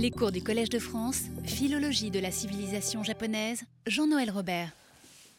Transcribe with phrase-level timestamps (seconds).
[0.00, 4.70] Les cours du Collège de France, Philologie de la civilisation japonaise, Jean-Noël Robert.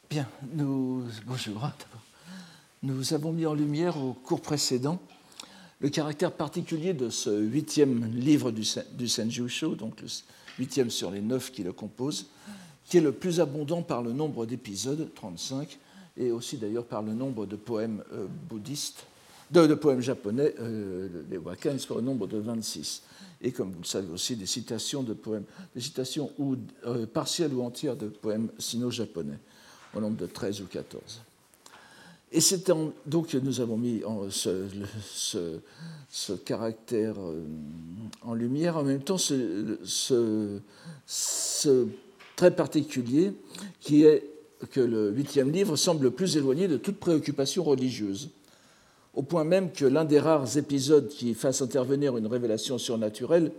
[0.09, 1.69] Bien, nous, bonjour.
[2.83, 4.99] Nous avons mis en lumière au cours précédent
[5.79, 10.07] le caractère particulier de ce huitième livre du, du Senjusho, donc le
[10.57, 12.27] huitième sur les neuf qui le composent,
[12.83, 15.79] qui est le plus abondant par le nombre d'épisodes, 35,
[16.17, 19.05] et aussi d'ailleurs par le nombre de poèmes euh, bouddhistes,
[19.51, 23.03] de, poèmes japonais, euh, les wakans, pour le nombre de 26.
[23.41, 27.53] Et comme vous le savez aussi, des citations de poèmes, des citations ou, euh, partielles
[27.53, 29.39] ou entières de poèmes sino-japonais,
[29.95, 31.21] au nombre de 13 ou 14.
[32.31, 32.71] Et c'est
[33.07, 34.03] donc nous avons mis
[35.09, 35.57] ce,
[36.45, 37.15] caractère
[38.21, 40.59] en lumière, en même temps ce,
[41.07, 41.87] ce
[42.35, 43.33] très particulier
[43.79, 44.29] qui est
[44.71, 48.29] que le huitième livre semble plus éloigné de toute préoccupation religieuse,
[49.19, 53.51] au point même que l'un des rares épisodes qui fasse intervenir une révélation surnaturelle,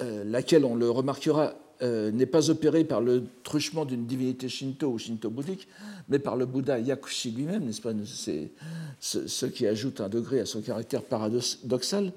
[0.00, 4.88] euh, laquelle on le remarquera euh, n'est pas opérée par le truchement d'une divinité shinto
[4.88, 5.68] ou shinto-bouddhique,
[6.08, 7.92] mais par le Bouddha Yakushi lui-même, n'est-ce pas?
[8.04, 8.50] C'est
[8.98, 12.12] ce qui ajoute un degré à son caractère paradoxal,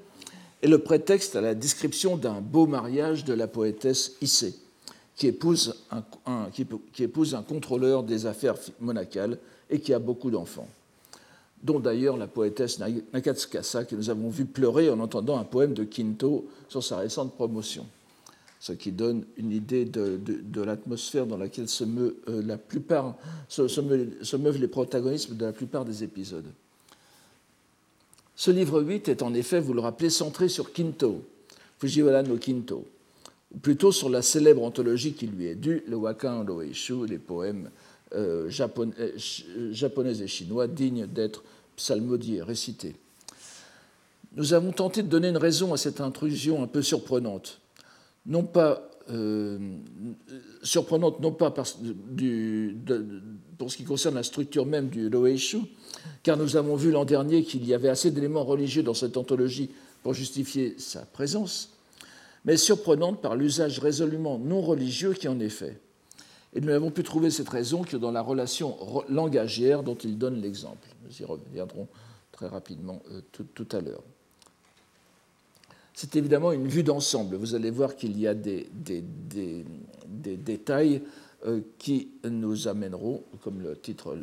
[0.64, 4.56] est le prétexte à la description d'un beau mariage de la poétesse Issei
[5.16, 9.38] qui qui, épouse un contrôleur des affaires monacales
[9.70, 10.68] et qui a beaucoup d'enfants,
[11.64, 15.84] dont d'ailleurs la poétesse Nakatsukasa, que nous avons vu pleurer en entendant un poème de
[15.84, 17.86] Kinto sur sa récente promotion,
[18.60, 22.58] ce qui donne une idée de, l'atmosphère dans laquelle euh,
[23.50, 26.52] se, meuvent les protagonismes de la plupart des épisodes.
[28.36, 31.24] Ce livre 8 est en effet, vous le rappelez, centré sur Kinto,
[31.80, 32.86] Fujiwara no Kinto,
[33.54, 37.72] ou plutôt sur la célèbre anthologie qui lui est due, le Wakan Roeishu, les poèmes
[38.14, 41.44] euh, euh, japonais, et chinois dignes d'être
[41.76, 42.96] psalmodiés, récités.
[44.36, 47.60] Nous avons tenté de donner une raison à cette intrusion un peu surprenante,
[48.26, 49.58] non pas euh,
[50.64, 51.66] surprenante non pas pour
[53.72, 55.60] ce qui concerne la structure même du Roeishu,
[56.24, 59.70] car nous avons vu l'an dernier qu'il y avait assez d'éléments religieux dans cette anthologie
[60.04, 61.74] pour justifier sa présence,
[62.44, 65.80] mais surprenante par l'usage résolument non religieux qui en est fait.
[66.58, 68.76] Et nous n'avons pu trouver cette raison que dans la relation
[69.10, 70.88] langagière dont il donne l'exemple.
[71.06, 71.88] Nous y reviendrons
[72.32, 74.02] très rapidement euh, tout, à l'heure.
[75.94, 77.36] C'est évidemment une vue d'ensemble.
[77.36, 78.72] Vous allez voir qu'il y a des,
[80.08, 81.04] détails
[81.46, 84.18] euh, qui nous amèneront, comme le titre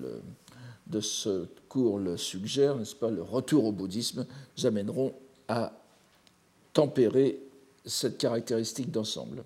[0.88, 4.26] de ce cours le suggère, n'est-ce pas, le retour au bouddhisme,
[4.58, 5.14] nous amèneront
[5.46, 5.72] à
[6.72, 7.38] tempérer
[7.84, 9.44] cette caractéristique d'ensemble.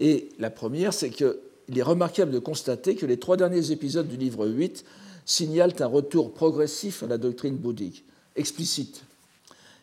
[0.00, 1.34] Et la première, c'est qu'il
[1.76, 4.84] est remarquable de constater que les trois derniers épisodes du livre 8
[5.24, 8.04] signalent un retour progressif à la doctrine bouddhique,
[8.36, 9.02] explicite,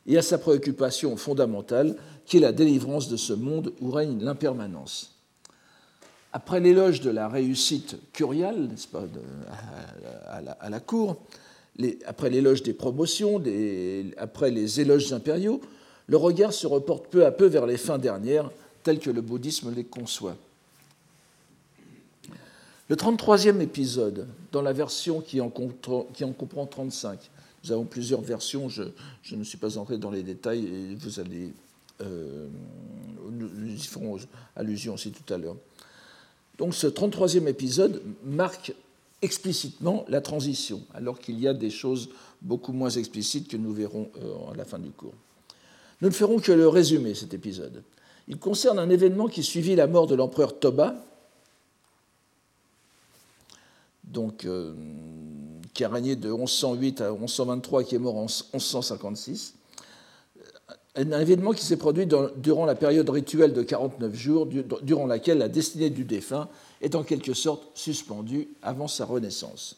[0.08, 1.96] et à sa préoccupation fondamentale,
[2.26, 5.12] qui est la délivrance de ce monde où règne l'impermanence.
[6.34, 9.06] Après l'éloge de la réussite curiale, pas,
[10.28, 11.18] à, la, cour,
[12.06, 13.42] après l'éloge des promotions,
[14.18, 15.62] après les éloges impériaux,
[16.08, 18.52] le regard se reporte peu à peu vers les fins dernières,
[18.86, 20.38] telles que le bouddhisme les conçoit.
[22.88, 27.20] Le 33e épisode, dans la version qui en, comprend 35,
[27.64, 28.84] nous avons plusieurs versions, je,
[29.32, 31.52] ne suis pas entré dans les détails et vous allez.
[32.02, 32.48] Euh,
[33.32, 34.20] nous y ferons
[34.56, 35.56] allusion aussi tout à l'heure.
[36.60, 38.72] Donc ce 33e épisode marque
[39.24, 42.10] explicitement la transition, alors qu'il y a des choses
[42.44, 45.16] beaucoup moins explicites que nous verrons euh, à la fin du cours.
[46.02, 47.82] Nous ne ferons que le résumer, cet épisode.
[48.28, 50.96] Il concerne un événement qui suivit la mort de l'empereur Toba,
[54.46, 54.74] euh,
[55.74, 59.56] qui a régné de 1108 à 1123, qui est mort en 1156.
[60.96, 64.48] Un événement qui s'est produit durant la période rituelle de 49 jours,
[64.82, 66.48] durant laquelle la destinée du défunt
[66.82, 69.76] est en quelque sorte suspendue avant sa renaissance.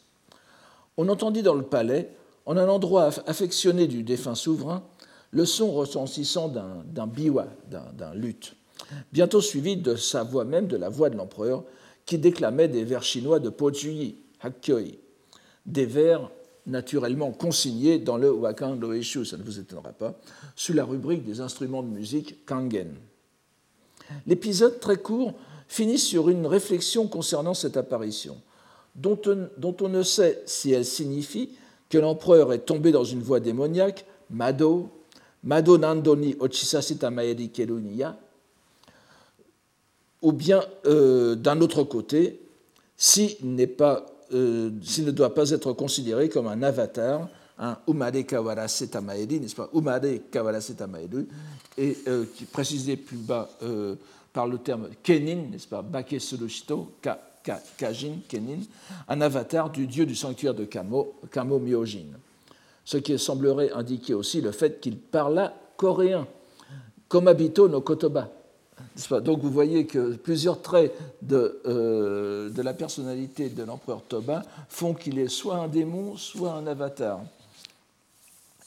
[0.96, 2.10] On entendit dans le palais,
[2.46, 4.84] en un endroit affectionné du défunt souverain,
[5.30, 8.54] le son retentissant d'un biwa, d'un luth,
[9.12, 11.64] bientôt suivi de sa voix même, de la voix de l'empereur,
[12.06, 14.98] qui déclamait des vers chinois de Po Chuyi, Hakkyoi,
[15.66, 16.30] des vers
[16.66, 20.18] naturellement consignés dans le Wakan Loeshu, ça ne vous étonnera pas,
[20.54, 22.94] sous la rubrique des instruments de musique Kangen.
[24.26, 25.34] L'épisode très court
[25.66, 28.36] finit sur une réflexion concernant cette apparition,
[28.94, 31.50] dont on, ne sait si elle signifie
[31.88, 34.90] que l'empereur est tombé dans une voie démoniaque, Mado,
[35.44, 38.16] Mado Nandoni Ochisasita Maeri Keruniya,
[40.22, 46.62] ou bien euh, d'un autre côté, euh, s'il ne doit pas être considéré comme un
[46.62, 47.28] avatar
[47.60, 49.68] un Umare Kawara Setamaeri, n'est-ce pas?
[49.74, 51.26] Umare Kawara Setamaeri,
[51.76, 53.50] et euh, qui précisé plus bas
[54.32, 55.82] par le terme Kenin, n'est-ce pas?
[55.82, 56.92] Bake Surushito,
[57.76, 58.60] Kajin, Kenin,
[59.08, 62.06] un avatar du dieu du sanctuaire de Kamo, Kamo Myojin.
[62.88, 66.26] Ce qui semblerait indiquer aussi le fait qu'il parla coréen,
[67.06, 68.30] comme habito no Kotoba.
[69.22, 74.94] Donc vous voyez que plusieurs traits de, euh, de la personnalité de l'empereur Toba font
[74.94, 77.20] qu'il est soit un démon, soit un avatar.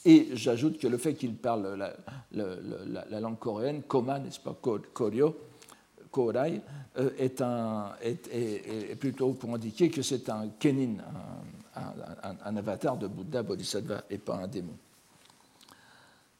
[0.04, 1.92] Et j'ajoute que le fait qu'il parle la,
[3.10, 4.56] la, langue coréenne, Koma, n'est-ce pas,
[4.94, 5.36] Koryo,
[6.12, 6.60] Korai,
[6.96, 14.04] euh, est, plutôt pour indiquer que c'est un Kenin, un, un, avatar de Bouddha Bodhisattva
[14.10, 14.74] et pas un démon.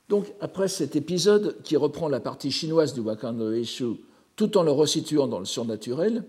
[0.09, 3.97] Donc, après cet épisode qui reprend la partie chinoise du Wakanda Eshu
[4.37, 6.25] tout en le resituant dans le surnaturel,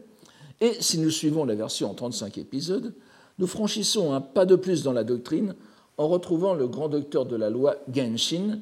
[0.61, 2.93] et si nous suivons la version en 35 épisodes,
[3.39, 5.55] nous franchissons un pas de plus dans la doctrine
[5.97, 8.59] en retrouvant le grand docteur de la loi Genshin,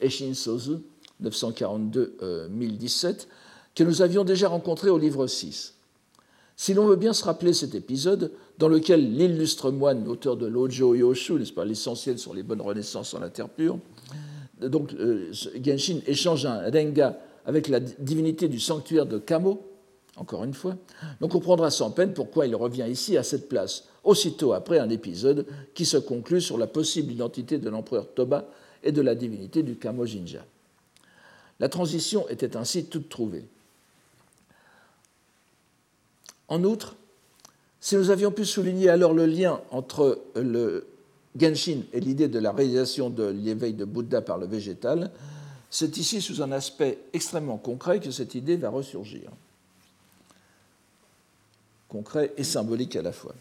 [0.00, 0.78] Eshin Sozu,
[1.22, 3.26] 942-1017,
[3.74, 5.74] que nous avions déjà rencontré au livre 6.
[6.56, 10.94] Si l'on veut bien se rappeler cet épisode, dans lequel l'illustre moine, auteur de l'Ojo
[10.94, 13.78] Yoshu, n'est-ce pas, l'essentiel sur les bonnes renaissances en la terre pure,
[14.60, 15.32] donc euh,
[15.62, 19.62] Genshin échange un renga avec la divinité du sanctuaire de Kamo,
[20.16, 20.76] encore une fois,
[21.20, 25.46] on comprendra sans peine pourquoi il revient ici à cette place, aussitôt après un épisode
[25.74, 28.48] qui se conclut sur la possible identité de l'empereur Toba
[28.82, 30.44] et de la divinité du Kamo Jinja.
[31.60, 33.44] La transition était ainsi toute trouvée.
[36.48, 36.96] En outre,
[37.80, 40.86] si nous avions pu souligner alors le lien entre le
[41.38, 45.10] Genshin et l'idée de la réalisation de l'éveil de Bouddha par le végétal,
[45.70, 49.30] c'est ici sous un aspect extrêmement concret que cette idée va ressurgir.
[51.88, 53.34] Concret et symbolique à la fois.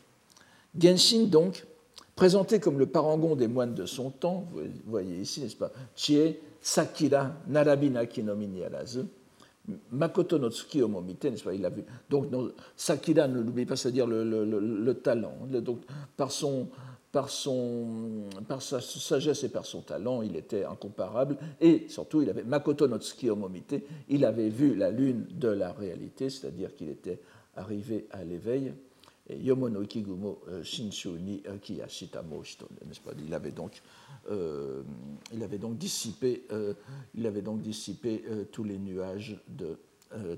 [0.77, 1.65] Genshin, donc,
[2.15, 6.35] présenté comme le parangon des moines de son temps, vous voyez ici, n'est-ce pas Chie
[6.61, 9.05] Sakira Narabina Kinomini Arazu,
[9.91, 11.83] Makoto no Tsuki Omomite, n'est-ce pas Il a vu.
[12.09, 12.27] Donc,
[12.75, 15.35] Sakira, ne l'oubliez pas, c'est-à-dire le, talent.
[15.61, 15.81] donc,
[16.15, 16.67] par, son,
[17.11, 21.37] par, sa sagesse et par son talent, il était incomparable.
[21.59, 23.75] Et surtout, il avait Makoto no Tsuki Omomite,
[24.09, 27.19] il avait vu la lune de la réalité, c'est-à-dire qu'il était
[27.55, 28.73] arrivé à l'éveil.
[29.29, 32.43] Yomono Ikigumo euh, Shinshu ni Kiyashitamo
[32.85, 33.11] n'est-ce pas?
[33.25, 33.81] Il avait donc
[34.29, 34.81] euh,
[35.33, 36.73] il avait donc dissipé, euh,
[37.15, 39.77] il avait donc dissipé euh, tous les nuages de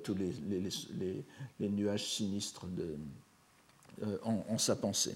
[0.03, 2.65] tous les, nuages sinistres
[4.24, 5.15] en, sa pensée.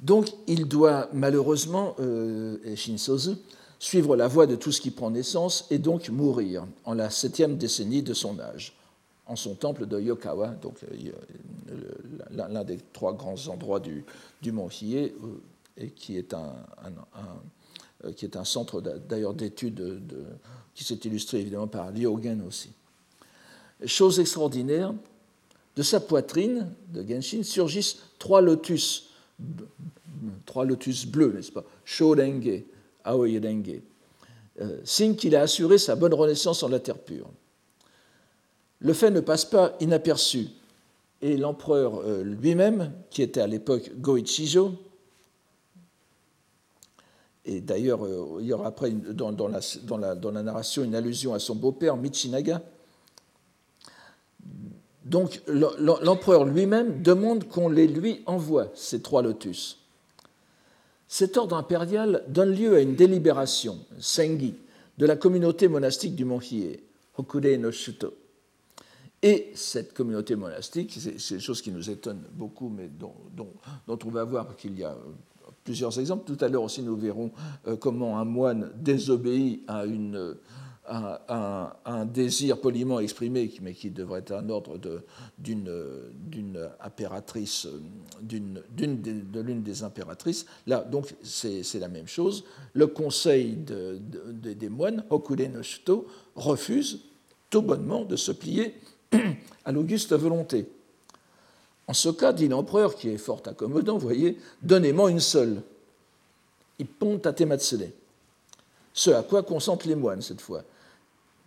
[0.00, 1.94] Donc il doit malheureusement,
[2.74, 3.32] Shinsozu,
[3.78, 7.58] suivre la voie de tout ce qui prend naissance et donc mourir en la septième
[7.58, 8.72] décennie de son âge,
[9.26, 10.78] en son temple de Yokawa, donc
[12.30, 14.04] l'un des trois grands endroits du,
[14.52, 15.14] mont Hiei,
[15.76, 16.54] et qui est un,
[18.04, 20.00] euh, qui est un centre d'ailleurs d'études
[20.74, 22.70] qui s'est illustré évidemment par Lyogen aussi.
[23.84, 24.94] Chose extraordinaire,
[25.76, 29.10] de sa poitrine, de Genshin, surgissent trois lotus,
[30.46, 31.64] trois lotus bleus, n'est-ce pas?
[31.84, 32.62] Shorenge,
[33.04, 33.82] Aoirenge,
[34.60, 37.28] euh, signe qu'il a assuré sa bonne renaissance en la terre pure.
[38.80, 40.48] Le fait ne passe pas inaperçu,
[41.22, 44.74] et l'empereur euh, lui-même, qui était à l'époque Goichijo,
[47.46, 51.96] et d'ailleurs, euh, il y aura après dans, la, narration une allusion à son beau-père,
[51.96, 52.60] Michinaga.
[55.04, 59.78] Donc l'empereur lui-même demande qu'on les lui envoie, ces trois lotus.
[61.06, 64.56] Cet ordre impérial donne lieu à une délibération, Sengi,
[64.98, 66.82] de la communauté monastique du Mont Hiei,
[67.16, 68.12] Hokure no Shuto.
[69.22, 73.52] Et cette communauté monastique, c'est une chose qui nous étonne beaucoup, mais dont, dont,
[73.86, 74.96] dont on va voir qu'il y a
[75.64, 76.24] plusieurs exemples.
[76.24, 77.30] Tout à l'heure aussi, nous verrons
[77.66, 80.36] euh, comment un moine désobéit à, une,
[80.88, 84.78] un, désir poliment exprimé, mais qui devrait être un ordre
[85.38, 87.66] d'une impératrice,
[88.22, 90.46] d'une de l'une des impératrices.
[90.66, 92.44] Là, donc, c'est la même chose.
[92.72, 93.98] Le conseil de,
[94.32, 97.00] des moines, Hokure no refuse
[97.50, 98.74] tout bonnement de se plier
[99.64, 100.66] à l'auguste volonté.
[101.88, 105.62] En ce cas, dit l'empereur, qui est fort accommodant, voyez, donnez-moi une seule.
[106.78, 107.90] Il ponte à Tematsele.
[108.92, 110.62] Ce à quoi consentent les moines cette fois,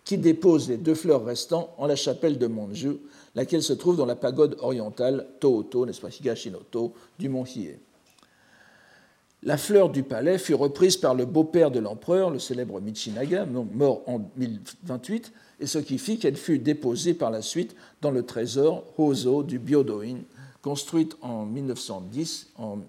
[0.04, 2.96] qui déposent les deux fleurs restantes en la chapelle de Monju,
[3.34, 7.78] laquelle se trouve dans la pagode orientale Tooto, n'est-ce pas, Higashinoto, du mont Hiei.
[9.42, 14.02] La fleur du palais fut reprise par le beau-père de l'empereur, le célèbre Michinaga, mort
[14.06, 18.84] en 1028, et ce qui fit qu'elle fut déposée par la suite dans le trésor
[18.98, 20.18] Hozo du Byodoin,
[20.60, 22.80] construite en 1910, en,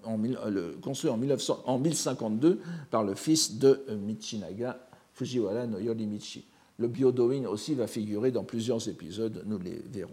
[0.82, 4.78] construit en, 1900, en 1052 par le fils de Michinaga,
[5.14, 6.44] Fujiwara no Yorimichi.
[6.76, 10.10] Le Byodoin aussi va figurer dans plusieurs épisodes, nous les verrons.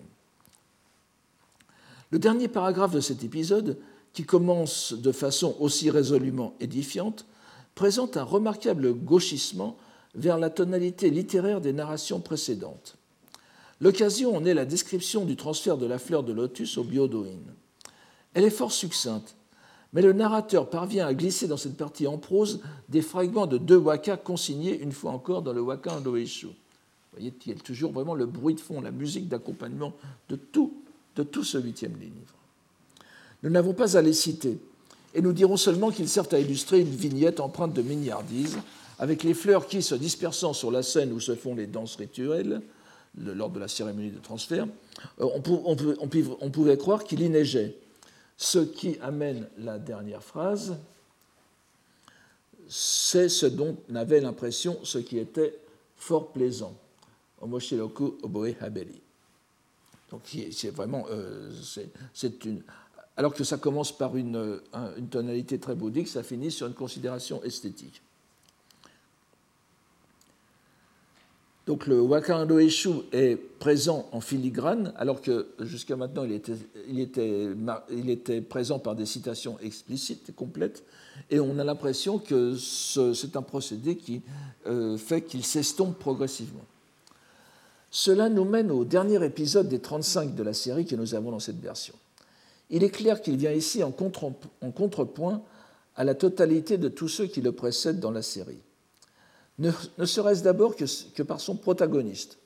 [2.12, 3.77] Le dernier paragraphe de cet épisode,
[4.13, 7.25] qui commence de façon aussi résolument édifiante,
[7.75, 9.77] présente un remarquable gauchissement
[10.15, 12.95] vers la tonalité littéraire des narrations précédentes.
[13.81, 17.39] L'occasion en est la description du transfert de la fleur de lotus au Byodoin.
[18.33, 19.35] Elle est fort succincte,
[19.93, 23.77] mais le narrateur parvient à glisser dans cette partie en prose des fragments de deux
[23.77, 26.47] wakas consignés une fois encore dans le waka Andoeshu.
[26.47, 26.53] Vous
[27.13, 29.93] voyez, il y a toujours vraiment le bruit de fond, la musique d'accompagnement
[30.27, 30.83] de tout,
[31.15, 32.38] de tout ce huitième livre.
[33.43, 34.58] Nous n'avons pas à les citer,
[35.13, 38.58] et nous dirons seulement qu'ils servent à illustrer une vignette empreinte de mignardise,
[39.00, 42.62] avec les fleurs qui, se dispersant sur la scène où se font les danses rituelles,
[43.17, 44.67] lors de la cérémonie de transfert,
[45.19, 45.27] euh,
[46.41, 47.75] on, pouvait croire qu'il y neigeait.
[48.38, 50.77] Ce qui amène la dernière phrase,
[52.67, 55.58] c'est ce dont on avait l'impression, ce qui était
[55.98, 56.75] fort plaisant.
[57.41, 59.01] Omoshiroku oboe habeli.
[60.12, 61.51] Donc c'est vraiment, euh,
[62.13, 62.63] c'est une,
[63.19, 64.61] alors que ça commence par une,
[65.11, 68.01] tonalité très bouddhique, ça finit sur une considération esthétique.
[71.67, 78.79] Donc le Wakando Eshu est présent en filigrane, alors que jusqu'à maintenant il était, présent
[78.79, 80.85] par des citations explicites et complètes,
[81.29, 84.21] et on a l'impression que c'est un procédé qui
[84.65, 86.63] euh, fait qu'il s'estompe progressivement.
[87.91, 91.39] Cela nous mène au dernier épisode des 35 de la série que nous avons dans
[91.39, 91.95] cette version.
[92.69, 95.41] Il est clair qu'il vient ici en, contrepoint
[95.95, 98.61] à la totalité de tous ceux qui le précèdent dans la série
[99.59, 102.38] ne, serait-ce d'abord que, par son protagoniste.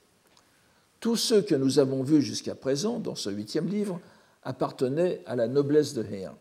[1.00, 4.00] Tous ceux que nous avons vus jusqu'à présent dans ce huitième livre
[4.44, 6.36] appartenaient à la noblesse de Heian.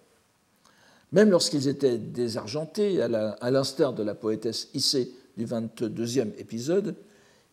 [1.12, 6.94] Même lorsqu'ils étaient désargentés, à l'instar de la poétesse Issei du 22e épisode,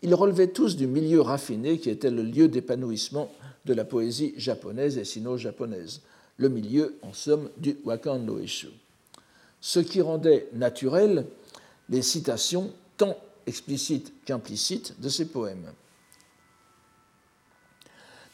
[0.01, 3.29] ils relevaient tous du milieu raffiné qui était le lieu d'épanouissement
[3.65, 6.01] de la poésie japonaise et sino-japonaise,
[6.39, 8.39] le milieu, en somme, du Wakan no.
[9.61, 11.25] Ce qui rendait naturel
[11.89, 13.15] les citations tant
[13.45, 15.71] explicite qu'implicite de ses poèmes.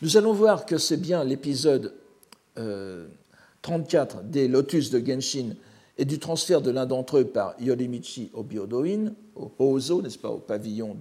[0.02, 1.94] Nous allons voir que c'est bien l'épisode
[2.56, 5.56] 34 euh, des Lotus de Genshin
[5.98, 10.30] et du transfert de l'un d'entre eux par Yorimichi au Byodoin, au Hozo, n'est-ce pas,
[10.30, 10.96] au pavillon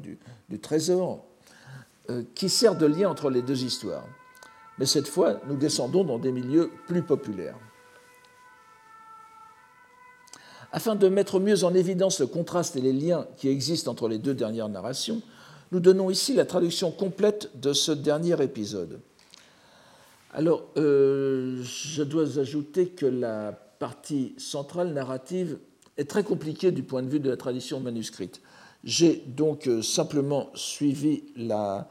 [0.49, 1.25] du, trésor,
[2.11, 4.07] euh, qui sert de lien entre les deux histoires.
[4.79, 7.57] Mais cette fois, nous descendons dans des milieux plus populaires.
[10.73, 14.19] Afin de mettre mieux en évidence le contraste et les liens qui existent entre les
[14.19, 15.23] deux dernières narrations,
[15.71, 19.01] nous donnons ici la traduction complète de ce dernier épisode.
[20.33, 25.59] Alors, euh, je dois ajouter que la partie centrale narrative
[25.97, 28.41] est très compliquée du point de vue de la tradition manuscrite.
[28.83, 31.89] J'ai donc euh, simplement suivi la,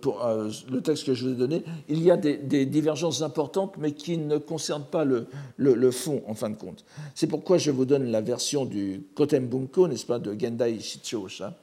[0.00, 3.76] pour euh, le texte que je vous ai donné, il y a des, divergences importantes,
[3.78, 6.84] mais qui ne concernent pas le, fond, en fin de compte.
[7.14, 11.56] C'est pourquoi je vous donne la version du Kotembunko, n'est-ce pas, de Gendai Shichosha,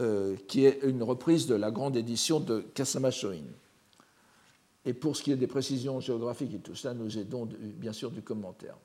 [0.00, 3.42] euh, qui est une reprise de la grande édition de Kasama Shoin.
[4.84, 8.10] Et pour ce qui est des précisions géographiques et tout ça, nous aidons bien sûr
[8.10, 8.76] du commentaire.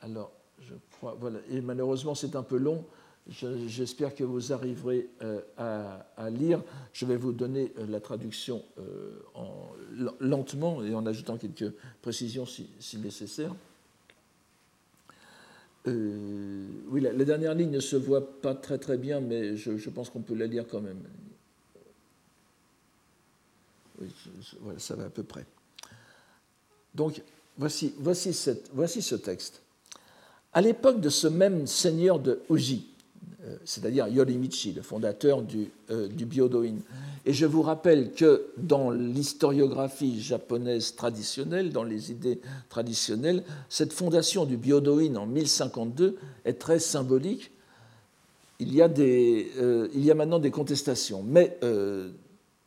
[0.00, 0.30] Alors,
[0.60, 2.84] je crois, voilà, et malheureusement c'est un peu long,
[3.28, 6.62] J'espère que vous arriverez euh, à, lire.
[6.92, 9.72] Je vais vous donner euh, la traduction euh, en,
[10.20, 12.68] lentement et en ajoutant quelques précisions si,
[12.98, 13.52] nécessaire.
[15.86, 20.22] oui, la, dernière ligne ne se voit pas très très bien, mais je, pense qu'on
[20.22, 21.02] peut la lire quand même.
[24.00, 24.08] Oui,
[24.60, 25.46] voilà, ça va à peu près.
[26.94, 27.22] Donc,
[27.58, 29.62] voici, voici, cette, voici ce texte.
[30.52, 32.95] À l'époque de ce même seigneur de euh,
[33.64, 36.08] c'est-à-dire Yorimichi, le fondateur du, euh.
[37.24, 44.44] Et je vous rappelle que dans l'historiographie japonaise traditionnelle, dans les idées traditionnelles, cette fondation
[44.44, 47.50] du Byodoin en 1052 est très symbolique.
[48.58, 51.58] Il y a, des, euh, il y a maintenant des contestations, mais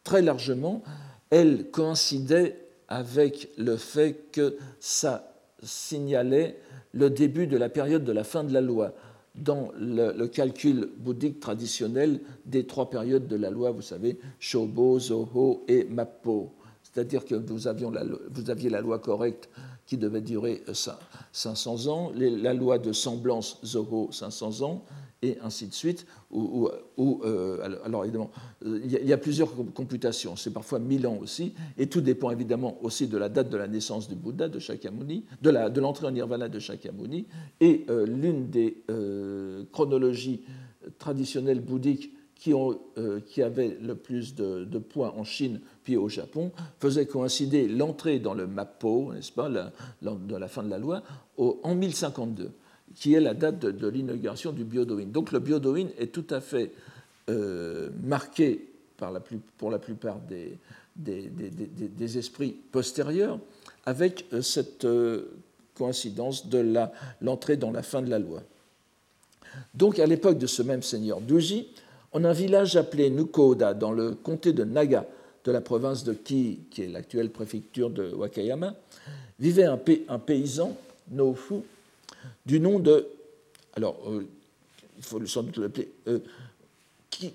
[0.03, 0.83] très largement,
[1.29, 2.57] elle coïncidait
[2.88, 5.31] avec le fait que ça
[5.63, 6.57] signalait
[6.93, 8.93] le début de la période de la fin de la loi
[9.36, 15.63] dans le, calcul bouddhique traditionnel des trois périodes de la loi, vous savez, Shobo, Zoho
[15.67, 16.51] et Mappo.
[16.83, 19.50] C'est-à-dire que vous, aviez la loi correcte
[19.86, 20.63] qui devait durer
[21.31, 24.86] 500 ans, la loi de semblance Zoho 500 ans,
[25.21, 26.05] et ainsi de suite.
[26.33, 28.31] Euh, alors évidemment,
[28.65, 32.77] euh, il y, a, plusieurs computations, c'est parfois 1000 ans aussi, et tout dépend évidemment
[32.81, 36.49] aussi de la date de la naissance du Bouddha, de Shakyamuni, de l'entrée en nirvana
[36.49, 37.27] de Shakyamuni,
[37.59, 38.83] et euh, l'une des
[39.71, 40.41] chronologies
[40.97, 42.79] traditionnelles bouddhiques qui, ont,
[43.25, 48.33] qui avait le plus de, points en Chine puis au Japon faisait coïncider l'entrée dans
[48.33, 51.03] le Mappo, n'est-ce pas, de la fin de la loi,
[51.38, 52.51] en 1052
[53.00, 55.06] qui est la date de, l'inauguration du Byodoin.
[55.06, 56.72] Donc le Byodoin est tout à fait
[57.29, 59.22] euh, marqué par la
[59.58, 60.58] pour la plupart des,
[62.18, 63.39] esprits postérieurs
[63.86, 65.32] avec euh, cette euh,
[65.75, 66.75] coïncidence de
[67.22, 68.44] l'entrée dans la fin de la loi.
[69.74, 71.68] Donc à l'époque de ce même seigneur Duji,
[72.12, 75.06] en un village appelé Nukoda, dans le comté de Naga,
[75.46, 78.75] de la province de Ki, qui est l'actuelle préfecture de Wakayama,
[79.39, 79.77] vivait un
[80.20, 80.75] paysan,
[81.12, 81.62] Nofu,
[82.45, 83.07] du nom de.
[83.75, 84.27] Alors, euh,
[84.97, 85.91] il faut sans doute l'appeler.
[86.07, 86.19] Euh,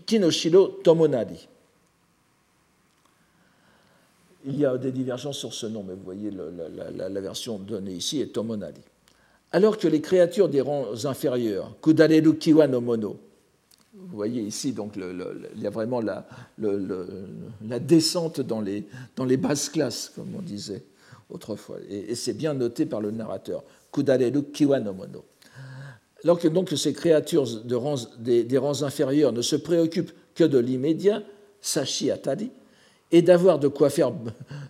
[0.06, 1.48] Kinoshiro Tomonari.
[4.46, 8.20] Il y a des divergences sur ce nom, mais vous voyez la, version donnée ici
[8.20, 8.80] est Tomonari.
[9.52, 13.18] Alors que les créatures des rangs inférieurs, Kudareru Kiwa no Mono,
[13.94, 16.26] vous voyez ici, donc, il y a vraiment la,
[16.58, 18.84] la descente dans les,
[19.16, 20.82] dans les basses classes, comme on disait
[21.31, 21.78] autrefois.
[21.88, 23.64] Et, c'est bien noté par le narrateur.
[23.93, 25.25] Kudareru Kiwa no Mono.
[26.23, 31.23] Alors que donc ces créatures des, rangs inférieurs ne se préoccupent que de l'immédiat,
[31.61, 32.50] Sashi Atari,
[33.12, 34.12] et d'avoir de quoi faire,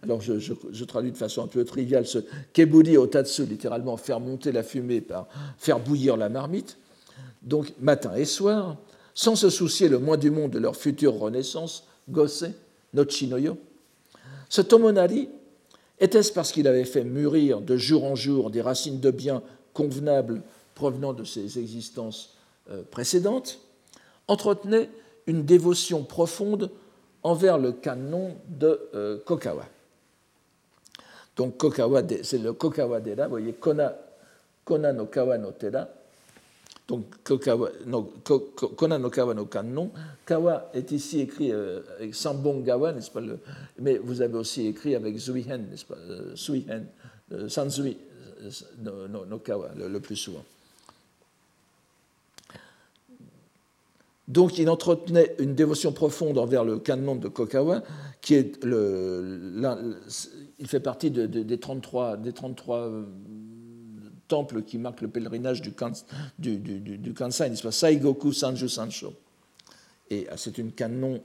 [0.03, 2.19] alors je, traduis de façon un peu triviale ce
[2.53, 6.77] keburi otatsu, littéralement faire monter la fumée par faire bouillir la marmite,
[7.43, 8.77] donc matin et soir,
[9.15, 12.51] sans se soucier le moins du monde de leur future renaissance, Gose,
[12.93, 13.57] Nochinoyo.
[14.49, 15.29] Ce Tomonari
[16.01, 20.43] était-ce parce qu'il avait fait mûrir de jour en jour des racines de bien convenables
[20.75, 22.37] provenant de ses existences
[22.71, 23.61] euh, précédentes
[24.27, 24.89] Entretenait
[25.27, 26.71] une dévotion profonde
[27.23, 29.67] envers le canon de euh, Kokawa.
[31.37, 33.95] Donc Kokawa, c'est le Kokawa Dera, vous voyez, Kona,
[34.65, 35.89] Kona no Kawa no Tera,
[36.87, 37.07] donc
[37.87, 38.03] no,
[38.77, 39.91] Kona no Kawa no Kannon.
[40.27, 43.39] Kawa est ici écrit euh, avec Sambon Gawa, n'est-ce pas le,
[43.79, 46.87] Mais vous avez aussi écrit avec Zuihen, n'est-ce pas euh, Suihen,
[47.33, 47.97] euh, Sanzui
[48.83, 50.45] no, no, Kawa, le, plus souvent.
[54.29, 57.83] Donc il entretenait une dévotion profonde envers le canon de Kokawa,
[58.21, 59.97] qui est le,
[60.59, 62.91] il fait partie des 33, des 33
[64.29, 65.73] temple qui marque le pèlerinage du,
[66.39, 67.73] du, du, du Kansai, n'est-ce pas?
[67.73, 69.13] Saigoku Sanju Sancho.
[70.11, 71.23] Et ah, c'est une canon,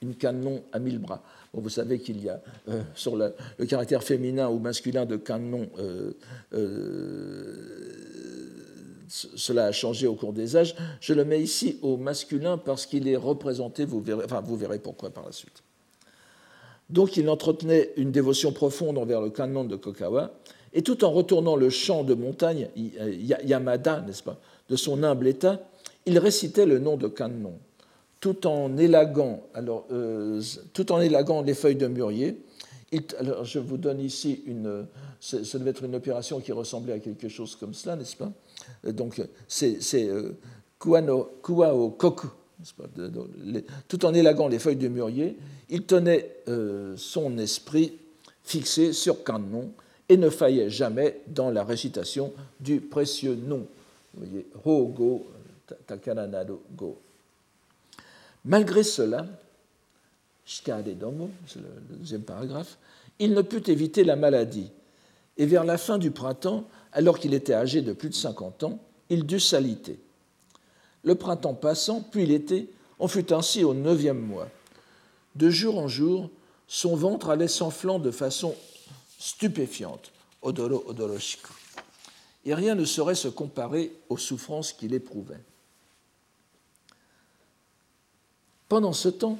[0.00, 1.22] une canon à mille bras.
[1.52, 3.34] Vous savez qu'il y a euh, sur le,
[3.66, 6.12] caractère féminin ou masculin de canon, euh,
[6.52, 8.14] euh,
[9.08, 10.74] cela a changé au cours des âges.
[11.00, 14.78] Je le mets ici au masculin parce qu'il est représenté, vous verrez, enfin, vous verrez
[14.78, 15.62] pourquoi par la suite.
[16.90, 20.32] Donc il entretenait une dévotion profonde envers le canon de Kokawa,
[20.74, 22.68] et tout en retournant le champ de montagne,
[23.00, 25.60] euh, Yamada, n'est-ce pas, de son humble état,
[26.04, 27.54] il récitait le nom de Kannon,
[28.20, 32.42] tout en élaguant, alors, euh, tout en élagant les feuilles de mûrier.
[33.18, 34.86] alors, je vous donne ici une.
[35.20, 38.30] Ça devait être une opération qui ressemblait à quelque chose comme cela, n'est-ce pas?
[38.84, 40.32] Donc, c'est euh,
[43.88, 45.38] tout en élaguant les feuilles de mûrier,
[45.70, 46.30] il tenait
[46.96, 47.98] son esprit
[48.42, 49.72] fixé sur Kannon
[50.08, 53.66] et ne faillait jamais dans la récitation du précieux nom.
[54.14, 55.26] Vous voyez, Ho Go.
[58.44, 59.26] Malgré cela,
[60.98, 62.76] Domo, c'est le deuxième paragraphe,
[63.18, 64.70] il ne put éviter la maladie.
[65.36, 68.78] Et vers la fin du printemps, alors qu'il était âgé de plus de 50 ans,
[69.08, 69.98] il dut s'aliter.
[71.02, 74.48] Le printemps passant, puis l'été, on fut ainsi au neuvième mois.
[75.34, 76.30] De jour en jour,
[76.68, 78.54] son ventre allait s'enflant de façon
[79.18, 80.10] stupéfiante,
[80.42, 81.52] odoro odoroshiku.
[82.44, 85.40] Et rien ne saurait se comparer aux souffrances qu'il éprouvait.
[88.68, 89.38] Pendant ce temps,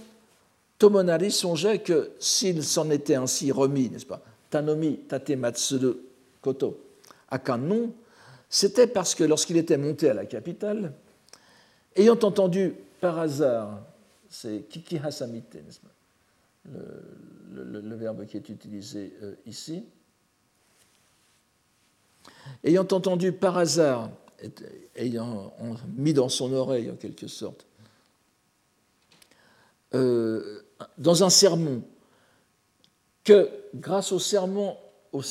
[0.78, 5.96] Tomonari songeait que s'il s'en était ainsi remis, n'est-ce pas, Tanomi Tatematsuru
[6.40, 6.78] Koto,
[7.30, 7.92] à Kannon,
[8.48, 10.92] c'était parce que lorsqu'il était monté à la capitale,
[11.96, 13.80] ayant entendu par hasard,
[14.30, 15.80] c'est Kiki Hasamite, n'est-ce
[17.54, 19.84] le, verbe qui est utilisé euh, ici.
[22.62, 24.10] Ayant entendu par hasard,
[24.96, 25.54] ayant
[25.96, 27.66] mis dans son oreille en quelque sorte,
[29.94, 30.62] euh,
[30.98, 31.82] dans un sermon,
[33.22, 34.78] que grâce au serment,
[35.12, 35.22] au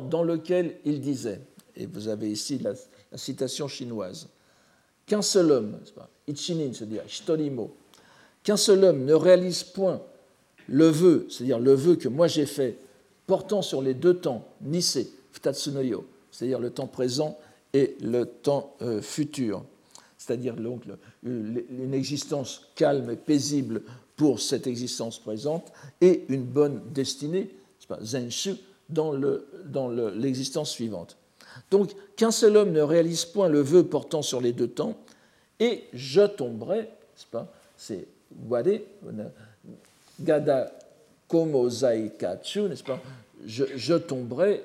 [0.00, 1.40] dans lequel il disait,
[1.74, 2.74] et vous avez ici la,
[3.16, 4.28] citation chinoise,
[5.06, 5.78] qu'un seul homme,
[6.26, 7.76] ichinin, c'est-à-dire shitorimo,
[8.42, 10.00] qu'un seul homme ne réalise point
[10.72, 12.78] le vœu, c'est-à-dire le vœu que moi j'ai fait,
[13.26, 17.38] portant sur les deux temps, nise, futatsunoyo, c'est-à-dire le temps présent
[17.74, 19.64] et le temps euh, futur,
[20.16, 20.84] c'est-à-dire donc
[21.24, 23.82] une existence calme et paisible
[24.16, 27.50] pour cette existence présente et une bonne destinée,
[28.00, 28.54] zenshu,
[28.88, 29.12] dans
[30.14, 31.16] l'existence suivante.
[31.70, 34.96] Donc, qu'un seul homme ne réalise point le vœu portant sur les deux temps,
[35.60, 36.88] et je tomberai,
[37.76, 38.06] c'est
[38.48, 38.82] wade,
[40.22, 40.72] gada
[41.28, 41.68] komo
[42.18, 43.00] kachu, n'est-ce pas?
[43.44, 44.62] Je, tomberai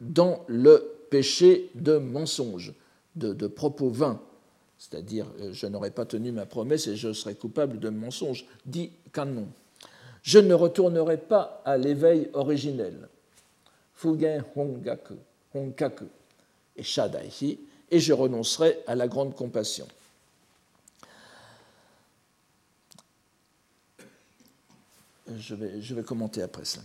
[0.00, 2.72] dans le péché de mensonge,
[3.16, 4.20] de, propos vains,
[4.78, 8.90] c'est-à-dire euh, je n'aurais pas tenu ma promesse et je serais coupable de mensonge, dit
[9.12, 9.48] Kannon.
[10.22, 13.08] Je ne retournerai pas à l'éveil originel,
[13.94, 15.14] Fugen Hongaku,
[15.54, 16.04] Honkaku
[16.76, 17.58] et Shadaihi,
[17.90, 19.86] et je renoncerai à la grande compassion.
[25.38, 26.80] Je vais, commenter après ça.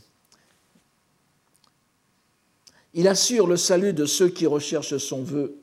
[2.94, 5.58] Il assure le salut de ceux qui recherchent son vœu.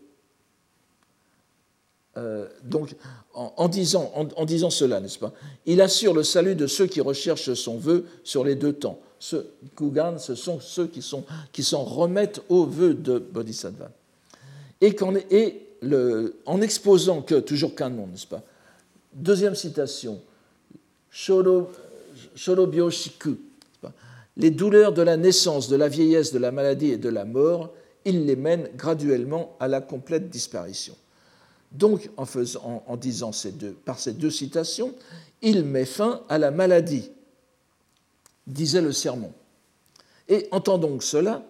[2.19, 2.95] Euh, donc,
[3.33, 5.33] en, disant, en, disant, cela, n'est-ce pas?
[5.65, 9.01] Il assure le salut de ceux qui recherchent son vœu sur les deux temps.
[9.19, 9.37] Ce
[9.77, 13.91] Kugan, ce sont ceux qui s'en qui remettent au vœu de Bodhisattva.
[14.81, 14.95] Et,
[15.31, 15.67] et
[16.45, 18.43] en exposant que, toujours qu'un nom, n'est-ce pas?
[19.15, 20.21] Deuxième citation,
[24.37, 27.73] Les douleurs de la naissance, de la vieillesse, de la maladie et de la mort,
[28.05, 30.97] il les mène graduellement à la complète disparition.
[31.73, 34.95] Donc, en, faisant, en disant ces deux, par ces deux citations,
[35.41, 37.11] il met fin à la maladie,
[38.47, 39.33] disait le sermon.
[40.29, 41.43] Et entendant donc cela,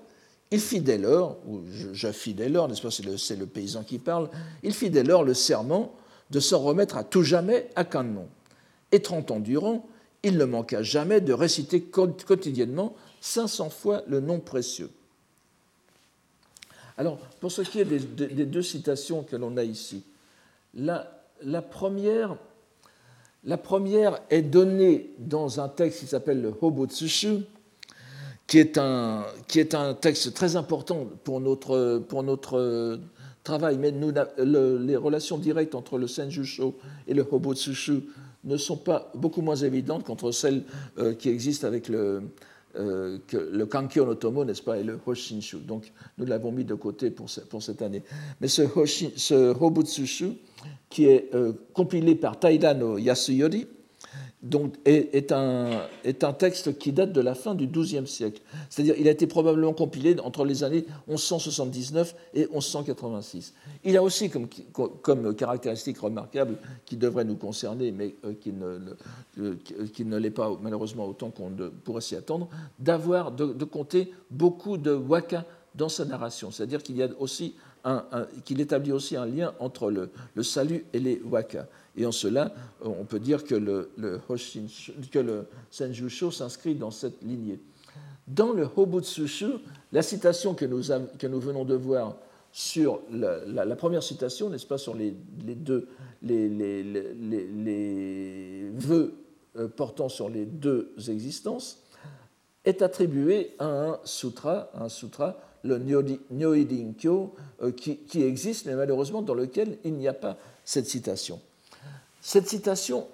[0.50, 3.98] il fit dès lors, ou je, fis dès lors, n'est-ce pas, c'est le, paysan qui
[3.98, 4.28] parle,
[4.62, 5.94] il fit dès lors le serment
[6.30, 8.28] de s'en remettre à tout jamais à Canon.
[8.92, 9.86] Et trente ans durant,
[10.22, 14.90] il ne manqua jamais de réciter quotidiennement 500 fois le nom précieux.
[16.98, 20.04] Alors, pour ce qui est des, deux citations que l'on a ici,
[20.74, 21.10] la,
[21.62, 22.36] première,
[24.30, 27.40] est donnée dans un texte qui s'appelle le Hobotsushu,
[28.46, 33.00] qui est, un, qui est un texte très important pour notre,
[33.42, 33.92] travail, mais
[34.38, 36.76] les relations directes entre le Senjusho
[37.08, 38.04] et le Hobotsushu
[38.44, 40.64] ne sont pas beaucoup moins évidentes qu'entre celles
[40.98, 42.22] euh, qui existent avec le,
[42.76, 45.58] euh, le Kankyo no Tomo, n'est-ce pas, et le Hoshinshu.
[45.58, 48.02] Donc, nous l'avons mis de côté pour, pour cette année.
[48.40, 48.62] Mais ce,
[49.16, 50.32] ce Hobutsushu,
[50.88, 53.66] qui est euh, compilé par Taida no Yasuyori,
[54.42, 58.42] donc, est, un, est, un, texte qui date de la fin du XIIe siècle.
[58.70, 63.54] C'est-à-dire il a été probablement compilé entre les années 1179 et 1186.
[63.84, 64.48] Il a aussi comme,
[65.02, 68.78] comme caractéristique remarquable qui devrait nous concerner, mais euh, qui ne,
[69.38, 69.54] euh,
[69.92, 71.52] qui ne l'est pas malheureusement autant qu'on
[71.84, 72.48] pourrait s'y attendre,
[72.80, 75.44] d'avoir, de, de, compter beaucoup de waka
[75.76, 76.50] dans sa narration.
[76.50, 77.54] C'est-à-dire qu'il y a aussi
[78.44, 81.66] qu'il établit aussi un lien entre le, le salut et les waka.
[81.96, 84.20] Et en cela, on peut dire que le, le,
[85.70, 87.60] Senjusho s'inscrit dans cette lignée.
[88.26, 89.58] Dans le Hobutsushu,
[89.92, 92.16] la citation que nous, venons de voir
[92.50, 95.88] sur la, première citation, n'est-ce pas, sur les, les deux
[98.74, 99.14] vœux
[99.58, 101.82] euh, portant sur les deux existences,
[102.64, 105.78] est attribuée à un sutra, un sutra, le
[106.30, 111.38] Nyoidinkyo, euh, qui existe, mais malheureusement dans lequel il n'y a pas cette citation.
[112.22, 113.06] Cette citation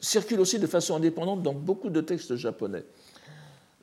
[0.00, 2.84] circule aussi de façon indépendante dans beaucoup de textes japonais.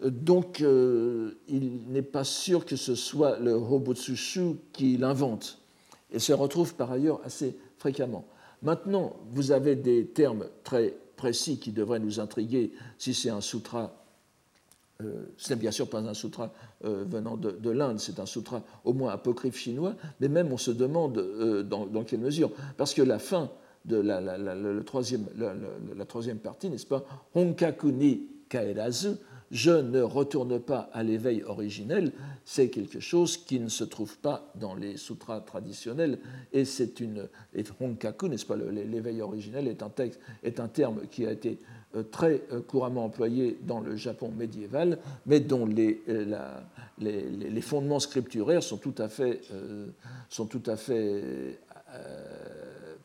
[0.04, 5.60] Donc, euh, il n'est pas sûr que ce soit le Hobotsushu qui l'invente,
[6.12, 8.26] et se retrouve par ailleurs assez fréquemment.
[8.62, 13.96] Maintenant, vous avez des termes très précis qui devraient nous intriguer si c'est un sutra.
[15.02, 16.54] Euh, ce n'est bien sûr pas un sutra
[16.84, 20.72] euh, venant de, l'Inde, c'est un sutra au moins apocryphe chinois, mais même on se
[20.72, 22.52] demande dans, quelle mesure.
[22.78, 23.50] Parce que la fin
[23.86, 27.06] de la, le troisième, la, troisième partie, n'est-ce pas?
[27.34, 29.15] Honkaku ni kaerazu,
[29.52, 32.12] je ne retourne pas à l'éveil originel,
[32.43, 36.19] c'est quelque chose qui ne se trouve pas dans les sutras traditionnels.
[36.52, 37.28] Et c'est une.
[37.54, 41.60] Et honkaku, n'est-ce pas L'éveil originel est un, texte, est un terme qui a été
[41.95, 46.26] euh, très euh, couramment employé dans le Japon médiéval, mais dont les, euh,
[46.98, 49.41] les, les fondements scripturaires sont tout à fait,
[50.30, 51.60] sont tout à fait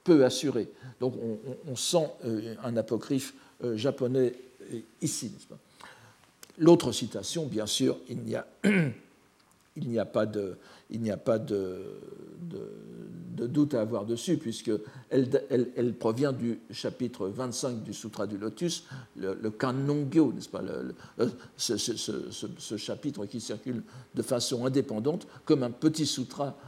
[0.04, 0.68] peu assuré.
[1.00, 1.14] Donc
[1.66, 3.34] on, sent euh, un apocryphe
[3.64, 4.34] euh, japonais
[4.72, 5.32] euh, ici.
[6.58, 8.44] L'autre citation, bien sûr, il n'y a,
[10.04, 10.58] pas de,
[13.46, 14.82] doute à avoir dessus, puisqu'elle
[15.48, 18.84] elle, provient du chapitre 25 du Sutra du Lotus,
[19.16, 20.62] le, le Kanongyo, n'est-ce pas,
[21.56, 23.82] ce, ce, chapitre qui circule
[24.14, 26.58] de façon indépendante, comme un petit sutra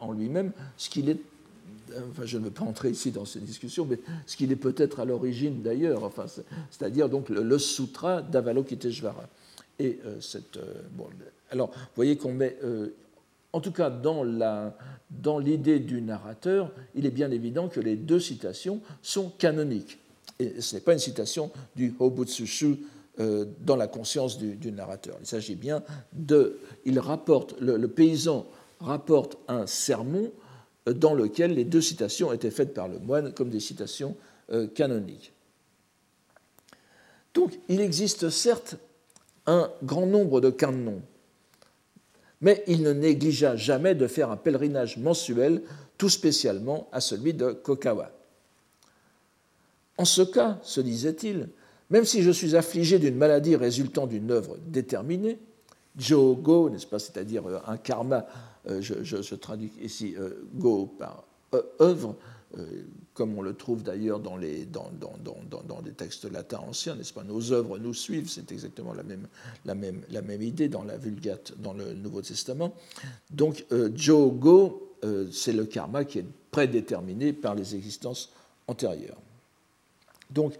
[0.00, 1.20] en lui-même, ce qu'il est
[2.10, 5.00] enfin, je ne veux pas entrer ici dans ces discussions, mais ce qu'il est peut-être
[5.00, 6.26] à l'origine d'ailleurs, enfin,
[6.70, 9.28] c'est-à-dire donc le, sutra d'Avalokiteshvara.
[9.78, 10.82] Et euh, cette, euh,
[11.50, 12.94] alors, vous voyez qu'on met, euh,
[13.52, 14.76] en tout cas dans, la,
[15.10, 19.98] dans l'idée du narrateur, il est bien évident que les deux citations sont canoniques.
[20.38, 22.78] Et ce n'est pas une citation du Hobutsushu
[23.62, 25.16] dans la conscience du, narrateur.
[25.20, 26.58] Il s'agit bien de.
[26.84, 28.44] Il rapporte, le paysan
[28.78, 30.30] rapporte un sermon
[30.86, 34.16] dans lequel les deux citations étaient faites par le moine comme des citations
[34.52, 35.32] euh, canoniques.
[37.34, 38.76] Donc il existe certes
[39.46, 41.02] un grand nombre de canons,
[42.40, 45.62] mais il ne négligea jamais de faire un pèlerinage mensuel,
[45.98, 48.12] tout spécialement à celui de Kokawa.
[49.98, 51.48] En ce cas, se disait-il,
[51.90, 55.38] même si je suis affligé d'une maladie résultant d'une œuvre déterminée,
[55.96, 58.26] Jogo, n'est-ce pas, c'est-à-dire un karma
[58.68, 61.24] euh, je, traduis ici euh, go par
[61.54, 62.16] euh, œuvre,
[63.12, 67.24] comme on le trouve d'ailleurs dans les, dans, dans, des textes latins anciens, n'est-ce pas?
[67.24, 69.26] Nos œuvres nous suivent, c'est exactement la même,
[69.66, 72.72] la, même, la même idée dans la Vulgate, dans le Nouveau Testament.
[73.30, 74.96] Donc, Jo Go,
[75.30, 78.32] c'est le karma qui est prédéterminé par les existences
[78.68, 79.20] antérieures.
[80.30, 80.54] Donc,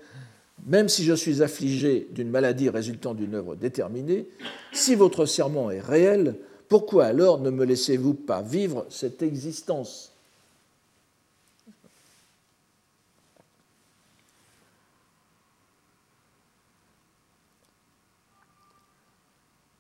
[0.66, 4.28] même si je suis affligé d'une maladie résultant d'une œuvre déterminée,
[4.72, 6.36] si votre serment est réel,
[6.68, 10.12] pourquoi alors ne me laissez-vous pas vivre cette existence?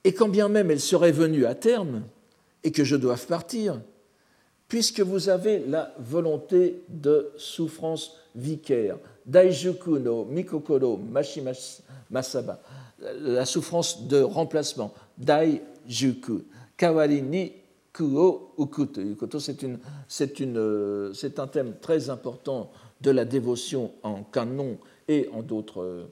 [0.04, 2.04] Et quand bien même elle serait venue à terme
[2.62, 3.80] et que je doive partir,
[4.68, 11.00] puisque vous avez la volonté de souffrance vicaire, Daijuku no Mikokoro
[13.20, 16.44] la souffrance de remplacement, Daijuku,
[16.76, 17.52] Kawari ni
[17.92, 24.76] kuo uku euh, c'est un thème très important de la dévotion en canon
[25.08, 26.06] et en d'autres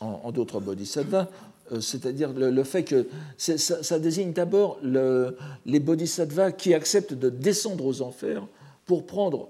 [0.00, 1.28] en, d'autres bodhisattvas,
[1.72, 3.06] euh, c'est-à-dire le, fait que
[3.38, 8.46] ça, désigne d'abord les bodhisattvas qui acceptent de descendre aux enfers
[8.84, 9.48] pour prendre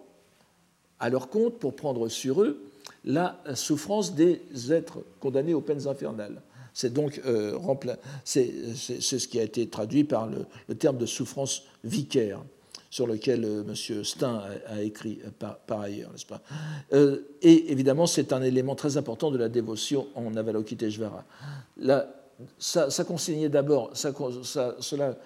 [0.99, 2.63] à leur compte, pour prendre sur eux
[3.05, 6.41] la souffrance des êtres condamnés aux peines infernales.
[6.77, 7.59] C'est donc euh,
[8.27, 8.51] c'est
[9.01, 12.43] ce qui a été traduit par le, terme de souffrance vicaire
[12.91, 14.05] sur lequel euh, M.
[14.05, 16.43] Stein a, écrit euh, par, ailleurs, n'est-ce pas?
[17.41, 21.25] Et évidemment, c'est un élément très important de la dévotion en Avalokiteshvara.
[22.59, 24.13] ça, ça consignait d'abord, ça,
[24.79, 25.17] cela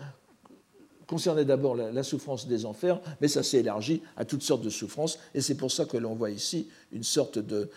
[1.11, 5.19] concernait d'abord la, souffrance des enfers, mais ça s'est élargi à toutes sortes de souffrances,
[5.35, 7.69] et c'est pour ça que l'on voit ici une sorte de,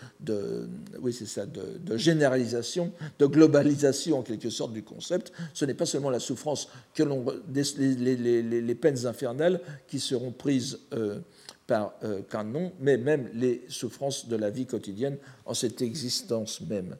[1.00, 5.32] oui, c'est ça, de, généralisation, de globalisation en quelque sorte du concept.
[5.52, 8.14] Ce n'est pas seulement la souffrance que l'on, les,
[8.60, 11.18] les, peines infernales qui seront prises euh,
[11.66, 16.94] par euh, canon, mais même les souffrances de la vie quotidienne en cette existence même.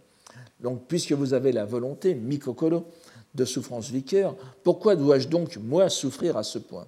[0.60, 2.88] Donc, puisque vous avez la volonté, mikokoro,
[3.34, 6.86] de souffrance vicaire, pourquoi dois-je donc, moi, souffrir à ce point?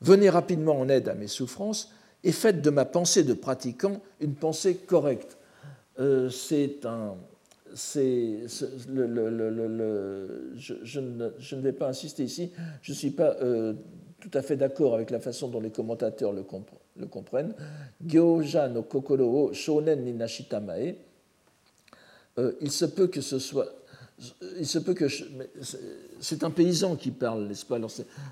[0.00, 1.90] Venez rapidement en aide à mes souffrances
[2.24, 5.36] et faites de ma pensée de pratiquant une pensée correcte.
[5.98, 7.16] Euh, c'est un.
[7.72, 8.40] C'est,
[8.88, 12.50] le, le, je, je, ne, je, ne, vais pas insister ici,
[12.82, 13.74] je ne suis pas euh,
[14.18, 16.44] tout à fait d'accord avec la façon dont les commentateurs le,
[16.96, 17.54] le comprennent.
[18.04, 20.18] Gyoja no kokoro shonen ni.
[22.38, 23.68] Euh, il se peut que ce soit
[24.58, 25.06] il se peut que
[26.20, 27.78] c'est un paysan qui parle, n'est-ce pas?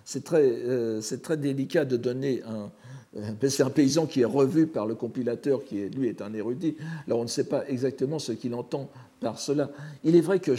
[0.05, 2.71] C'est très, euh, très, délicat de donner un.
[3.17, 6.77] Euh, c'est un paysan qui est revu par le compilateur, qui lui est un érudit.
[7.07, 9.71] Alors on ne sait pas exactement ce qu'il entend par cela.
[10.05, 10.53] Il est vrai que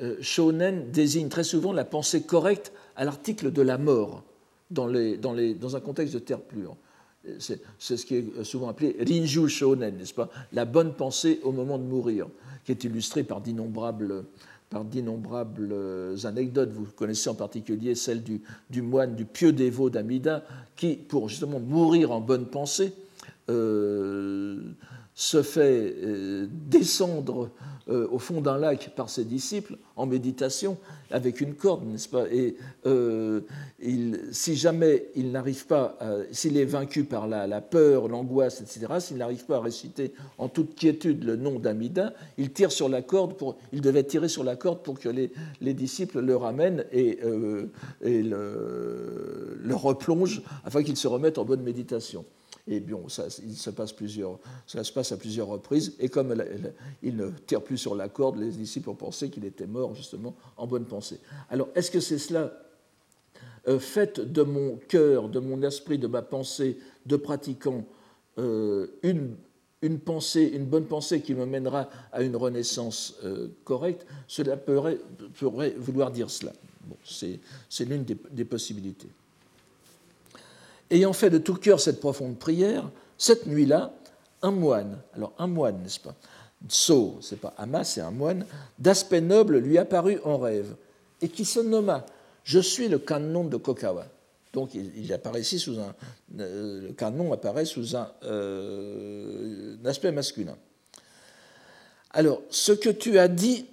[0.00, 4.24] euh, shonen désigne très souvent la pensée correcte à l'article de la mort
[4.70, 6.76] dans, les, dans, les, dans un contexte de terre pure.
[7.38, 10.28] C'est ce qui est souvent appelé rinju shonen, n'est-ce pas?
[10.52, 12.26] La bonne pensée au moment de mourir
[12.64, 14.24] qui est illustré par d'innombrables
[14.84, 15.74] d'innombrables
[16.24, 16.70] anecdotes.
[16.72, 20.44] Vous connaissez en particulier celle du, du moine, du pieux dévot d'Amida,
[20.76, 22.92] qui, pour justement mourir en bonne pensée,
[23.48, 24.60] euh,
[25.18, 27.50] se fait euh, descendre
[27.88, 30.78] euh, au fond d'un lac par ses disciples en méditation
[31.10, 32.28] avec une corde, n'est-ce pas?
[32.30, 32.54] Et
[32.86, 33.40] euh,
[34.30, 35.98] si jamais il n'arrive pas,
[36.30, 40.76] s'il est vaincu par la, peur, l'angoisse, etc., s'il n'arrive pas à réciter en toute
[40.76, 43.34] quiétude le nom d'Amida, il tire sur la corde
[43.72, 47.18] il devait tirer sur la corde pour que les, les disciples le ramènent et,
[48.02, 52.24] et le, le replongent afin qu'il se remette en bonne méditation.
[52.70, 55.94] Et bien, ça, se passe à plusieurs reprises.
[55.98, 56.34] Et comme
[57.02, 60.36] il ne tire plus sur la corde, les disciples ont pensé qu'il était mort justement
[60.58, 61.18] en bonne pensée.
[61.48, 62.52] Alors, est-ce que c'est cela
[63.68, 67.84] euh, fait de mon cœur, de mon esprit, de ma pensée, de pratiquant
[68.38, 74.58] euh, une, pensée, une bonne pensée qui me mènera à une renaissance euh, correcte Cela
[74.58, 74.98] pourrait,
[75.78, 76.52] vouloir dire cela.
[77.04, 79.08] C'est l'une des possibilités.
[80.90, 83.92] Ayant fait de tout cœur cette profonde prière, cette nuit-là,
[84.42, 86.14] un moine, alors un moine, n'est-ce pas?
[86.68, 88.46] So, c'est pas Ama, c'est un moine,
[88.78, 90.74] d'aspect noble lui apparut en rêve,
[91.20, 92.06] et qui se nomma
[92.44, 94.06] Je suis le canon de Kokawa.
[94.52, 95.94] Donc il, apparaît ici sous un.
[96.40, 100.56] Euh, le canon apparaît sous un, euh, aspect masculin.
[102.10, 103.66] Alors, ce que tu as dit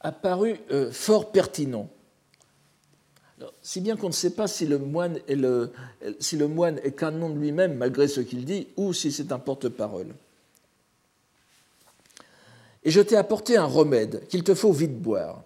[0.00, 1.88] a paru euh, fort pertinent
[3.62, 5.72] si bien qu'on ne sait pas si le moine est, le,
[6.20, 6.38] si
[6.96, 10.08] canon de lui-même, malgré ce qu'il dit, ou si c'est un porte-parole.
[12.84, 15.42] Et je t'ai apporté un remède qu'il te faut vite boire.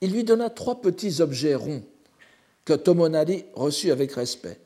[0.00, 1.82] Il lui donna trois petits objets ronds
[2.64, 4.58] que Tomonari reçut avec respect.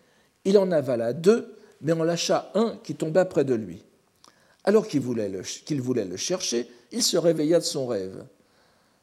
[0.45, 3.83] Il en avala deux, mais en lâcha un qui tomba près de lui.
[4.65, 8.25] Alors qu'il voulait le chercher, il se réveilla de son rêve.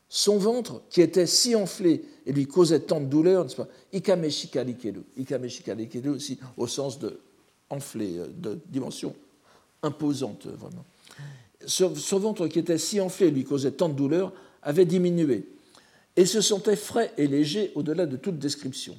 [0.09, 3.67] Son ventre, qui était si enflé et lui causait tant de douleur, n'est-ce pas?
[3.91, 6.09] Ikameshikalikelu.
[6.09, 7.19] aussi au sens de
[7.69, 9.15] enflé, euh, de dimension
[9.81, 10.85] imposante, vraiment.
[11.65, 15.47] Son ventre, qui était si enflé et lui causait tant de douleur, avait diminué
[16.15, 18.97] et se sentait frais et léger au-delà de toute description.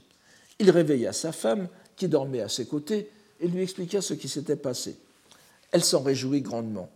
[0.59, 3.09] Il réveilla sa femme, qui dormait à ses côtés,
[3.41, 4.97] et lui expliqua ce qui s'était passé.
[5.71, 6.91] Elle s'en réjouit grandement.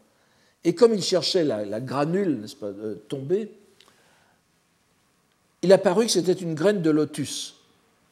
[0.65, 3.51] Et comme il cherchait la, granule n'est-ce pas, euh, tombée,
[5.63, 7.57] il apparut que c'était une graine de lotus,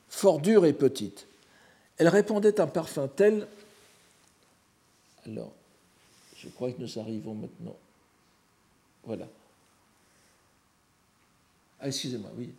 [0.08, 1.26] fort dure et petite.
[1.98, 3.46] Elle répandait un parfum tel.
[5.24, 5.52] Alors,
[6.36, 7.76] je crois que nous arrivons maintenant.
[9.04, 9.28] Voilà.
[11.80, 12.52] Ah, excusez-moi, oui.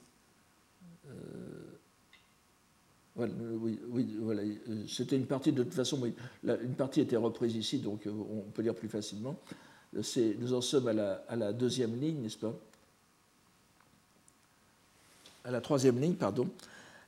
[1.07, 1.11] Euh,
[3.15, 4.41] voilà, oui, oui, voilà.
[4.43, 6.01] Euh, c'était une partie, de toute façon,
[6.43, 9.37] une partie était reprise ici, donc euh, on peut lire plus facilement.
[9.93, 12.53] Nous en sommes à la deuxième ligne, n'est-ce pas?
[15.47, 16.49] À la troisième ligne, pardon,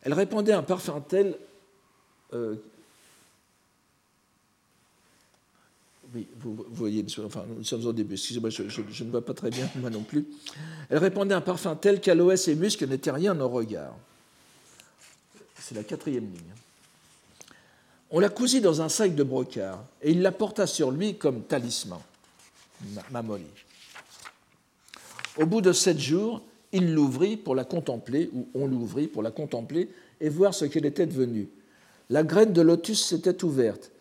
[0.01, 1.35] elle répondait un parfum tel.
[2.33, 2.55] Euh,
[6.15, 9.89] oui, vous, voyez, nous sommes au début, excusez-moi, je, ne vois pas très bien, moi
[9.89, 10.25] non plus.
[10.89, 13.93] Elle répondait un parfum tel qu'aloès et musc n'étaient rien au regard.
[15.59, 16.53] C'est la quatrième ligne.
[18.09, 21.43] On la cousit dans un sac de brocart et il la porta sur lui comme
[21.43, 21.99] talisman,
[23.11, 23.45] Mamoli.
[25.37, 29.31] Au bout de sept jours, il l'ouvrit pour la contempler, ou on l'ouvrit pour la
[29.31, 29.89] contempler
[30.21, 31.49] et voir ce qu'elle était devenue.
[32.09, 33.91] La graine de lotus s'était ouverte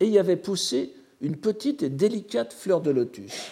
[0.00, 3.50] et y avait poussé une petite et délicate fleur de lotus.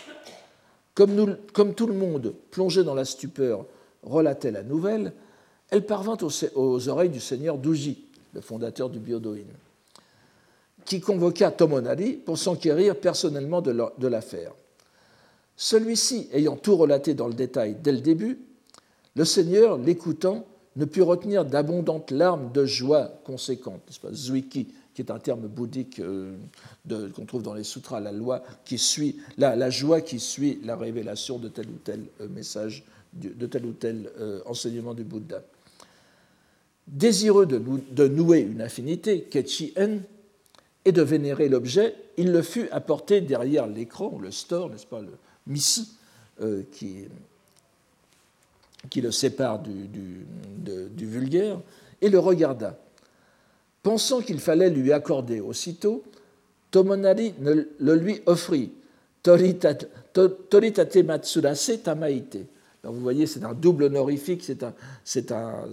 [0.95, 3.67] Comme, tout le monde, plongé dans la stupeur,
[4.03, 5.13] relatait la nouvelle,
[5.69, 6.17] elle parvint
[6.55, 9.45] aux, oreilles du seigneur Douji, le fondateur du Biodoin,
[10.87, 14.53] qui convoqua Tomonari pour s'enquérir personnellement de l'affaire.
[15.57, 18.39] Celui-ci, ayant tout relaté dans le détail dès le début,
[19.17, 23.99] le Seigneur, l'écoutant, ne put retenir d'abondantes larmes de joie conséquentes.
[24.01, 24.13] Pas?
[24.13, 26.37] Zuiki, qui est un terme bouddhique euh,
[27.15, 31.39] qu'on trouve dans les sutras, la, loi qui suit, la, joie qui suit la révélation
[31.39, 35.43] de tel ou tel euh, message, de tel ou tel euh, enseignement du Bouddha.
[36.87, 39.99] Désireux de, nouer une affinité, Kechi-en,
[40.85, 45.15] et de vénérer l'objet, il le fut apporté derrière l'écran, le store, n'est-ce pas, le
[45.47, 45.97] misi,
[46.71, 47.07] qui
[48.91, 51.61] qui le sépare du, du, vulgaire,
[52.01, 52.79] et le regarda.
[53.83, 56.03] Pensant qu'il fallait lui accorder aussitôt,
[56.71, 58.73] Tomonari le lui offrit
[59.23, 62.39] Toritate Matsurase Tamaite.
[62.85, 64.75] Vous voyez, c'est un double honorifique, c'est un,
[65.31, 65.71] un,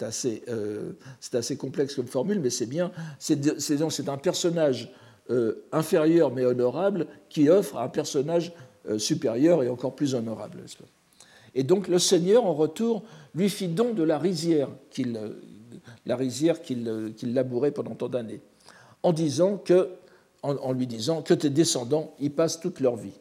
[0.00, 0.92] assez, euh,
[1.32, 2.90] assez, complexe comme formule, mais c'est bien.
[3.18, 4.90] C'est un personnage
[5.30, 8.52] euh, inférieur mais honorable qui offre un personnage
[8.88, 10.60] euh, supérieur et encore plus honorable.
[11.54, 13.02] Et donc le Seigneur, en retour,
[13.34, 15.18] lui fit don de la rizière qu'il
[16.06, 18.40] la rizière qu'il labourait pendant tant d'années,
[19.02, 19.12] en,
[20.42, 23.18] en, lui disant que tes descendants y passent toute leur vie.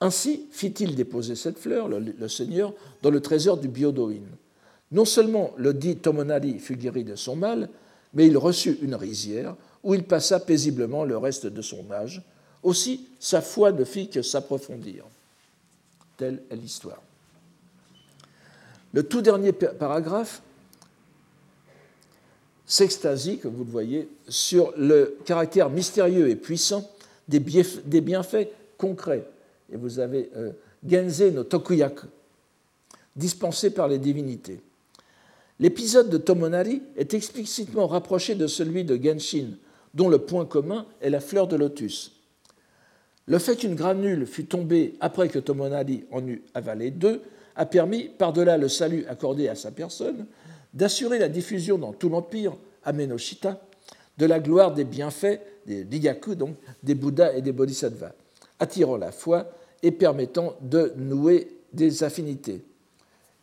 [0.00, 4.22] Ainsi fit-il déposer cette fleur, le, Seigneur, dans le trésor du Biodoin.
[4.90, 7.68] Non seulement le dit Tomonari fut guéri de son mal,
[8.14, 12.22] mais il reçut une rizière où il passa paisiblement le reste de son âge.
[12.62, 15.04] Aussi, sa foi ne fit que s'approfondir.
[16.16, 17.02] Telle est l'histoire.
[18.92, 20.42] Le tout dernier paragraphe
[22.66, 26.90] s'extasie, comme vous le voyez, sur le caractère mystérieux et puissant
[27.28, 29.24] des bienfaits concrets.
[29.72, 30.52] Et vous avez euh,
[30.86, 32.06] Genze no Tokuyaku,
[33.16, 34.60] dispensé par les divinités.
[35.60, 39.50] L'épisode de Tomonari est explicitement rapproché de celui de Genshin,
[39.94, 42.12] dont le point commun est la fleur de lotus.
[43.26, 47.22] Le fait qu'une granule fût tombée après que Tomonari en eut avalé deux
[47.56, 50.26] a permis, par-delà le salut accordé à sa personne,
[50.74, 53.60] d'assurer la diffusion dans tout l'empire, Amenoshita,
[54.18, 58.12] de la gloire des bienfaits, des Ligaku, donc, des Bouddhas et des Bodhisattvas,
[58.58, 59.50] attirant la foi
[59.82, 62.64] et permettant de nouer des affinités.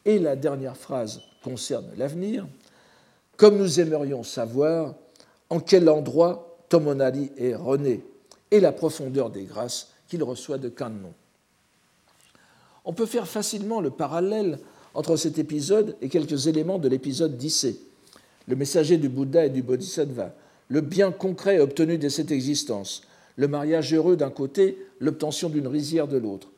[0.06, 2.48] Et la dernière phrase concerne l'avenir.
[3.38, 4.96] Comme nous aimerions savoir
[5.50, 8.04] en quel endroit Tomonari est rené
[8.52, 11.14] et la profondeur des grâces qu'il reçoit de Kannon.
[12.86, 14.60] On peut faire facilement le parallèle
[14.94, 17.80] entre cet épisode et quelques éléments de l'épisode d'Issé,
[18.48, 20.34] le messager du Bouddha et du Bodhisattva,
[20.70, 23.04] le bien concret obtenu de cette existence,
[23.36, 26.50] le mariage heureux d'un côté, l'obtention d'une rizière de l'autre.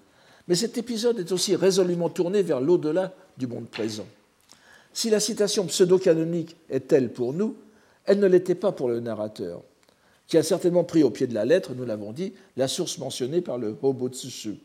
[0.47, 4.07] Mais cet épisode est aussi résolument tourné vers l'au-delà du monde présent.
[4.93, 7.55] Si la citation pseudo-canonique est telle pour nous,
[8.05, 9.61] elle ne l'était pas pour le narrateur,
[10.27, 13.41] qui a certainement pris au pied de la lettre, nous l'avons dit, la source mentionnée
[13.41, 14.57] par le Hobotsushu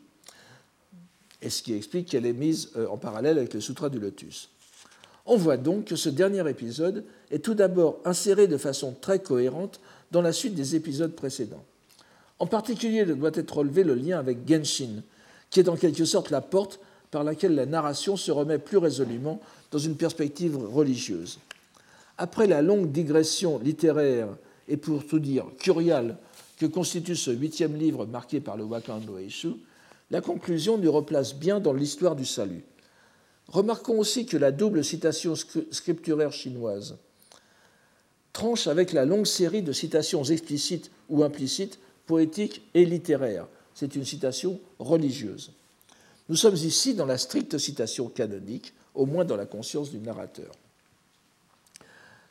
[1.43, 4.51] et ce qui explique qu'elle est mise euh, en parallèle avec le Sutra du Lotus.
[5.27, 9.81] On voit donc que ce dernier épisode est tout d'abord inséré de façon très cohérente
[10.13, 11.65] dans la suite des épisodes précédents.
[12.39, 15.03] En particulier, doit être relevé le lien avec Genshin,
[15.51, 16.81] qui est en quelque sorte la porte
[17.11, 21.39] par laquelle la narration se remet plus résolument dans une perspective religieuse.
[22.19, 24.29] Après la longue digression littéraire
[24.69, 26.19] et pour tout dire curiale
[26.59, 29.49] que constitue ce huitième livre marqué par le Wakan no Eishu,
[30.11, 32.65] la conclusion nous replace bien dans l'histoire du salut.
[33.49, 36.97] Remarquons aussi que la double citation scripturaire chinoise
[38.33, 43.49] tranche avec la longue série de citations explicites ou implicites, poétiques et littéraires.
[43.75, 45.53] C'est une citation religieuse.
[46.29, 50.53] Nous sommes ici dans la stricte citation canonique, au moins dans la conscience du narrateur.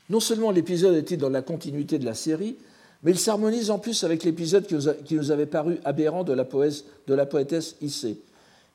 [0.09, 2.57] Non seulement l'épisode est-il dans la continuité de la série,
[3.05, 7.75] mais il s'harmonise en plus avec l'épisode qui nous avait paru aberrant de la, poétesse
[7.79, 8.17] Issée.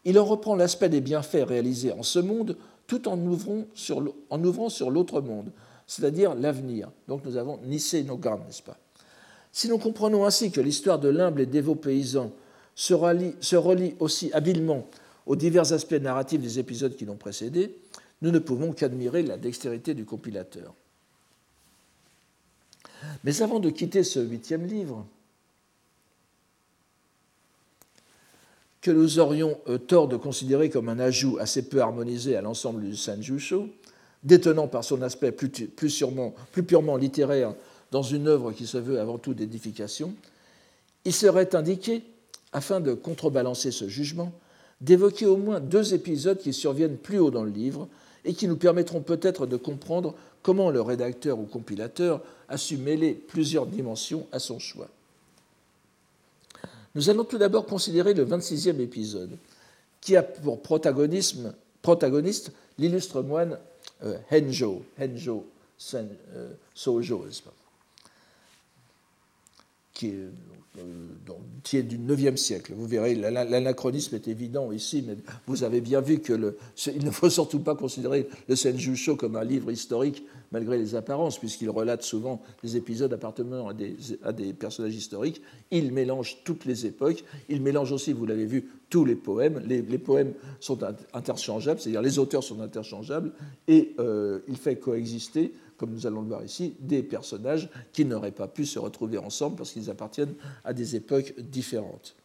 [0.04, 2.56] Il en reprend l'aspect des bienfaits réalisés en ce monde
[2.86, 5.50] tout en ouvrant sur l'autre monde,
[5.88, 6.90] c'est-à-dire l'avenir.
[7.08, 8.78] Donc nous avons Nissé Nogan, n'est-ce pas?
[9.50, 12.30] Si nous comprenons ainsi que l'histoire de l'humble et dévot paysan
[12.76, 14.86] se relie aussi habilement
[15.26, 17.74] aux divers aspects narratifs des épisodes qui l'ont précédé,
[18.22, 20.72] nous ne pouvons qu'admirer la dextérité du compilateur.
[23.24, 25.06] Mais avant de quitter ce huitième livre,
[28.80, 32.82] que nous aurions euh, tort de considérer comme un ajout assez peu harmonisé à l'ensemble
[32.82, 33.68] du Sanjusho,
[34.22, 37.54] détenant par son aspect plus, plus purement littéraire
[37.90, 40.14] dans une œuvre qui se veut avant tout d'édification,
[41.04, 42.02] il serait indiqué,
[42.52, 44.32] afin de contrebalancer ce jugement,
[44.80, 47.88] d'évoquer au moins deux épisodes qui surviennent plus haut dans le livre
[48.24, 53.14] et qui nous permettront peut-être de comprendre comment le rédacteur ou compilateur a su mêler
[53.14, 54.88] plusieurs dimensions à son choix.
[56.94, 59.36] Nous allons tout d'abord considérer le 26e épisode,
[60.00, 63.58] qui a pour protagoniste l'illustre moine
[64.02, 65.46] euh, Henjo, Henjo
[65.94, 66.48] euh,
[70.00, 70.28] qui est
[71.62, 72.72] qui est du IXe siècle.
[72.76, 77.58] Vous verrez, l'anachronisme est évident ici, mais vous avez bien vu qu'il ne faut surtout
[77.58, 82.76] pas considérer le Senjusho comme un livre historique, malgré les apparences, puisqu'il relate souvent des
[82.76, 85.42] épisodes appartenant à des, à des, personnages historiques.
[85.70, 87.24] Il mélange toutes les époques.
[87.48, 89.60] Il mélange aussi, vous l'avez vu, tous les poèmes.
[89.66, 90.78] Les, poèmes sont
[91.12, 93.32] interchangeables, c'est-à-dire les auteurs sont interchangeables,
[93.68, 98.32] et euh, il fait coexister comme nous allons le voir ici, des personnages qui n'auraient
[98.32, 102.16] pas pu se retrouver ensemble parce qu'ils appartiennent à des époques différentes.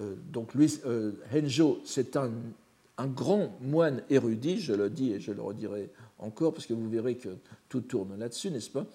[0.00, 2.30] Euh, donc lui, euh, Henjo, c'est un,
[3.08, 7.16] grand moine érudit, je le dis et je le redirai encore parce que vous verrez
[7.16, 7.30] que
[7.68, 8.86] tout tourne là-dessus, n'est-ce pas?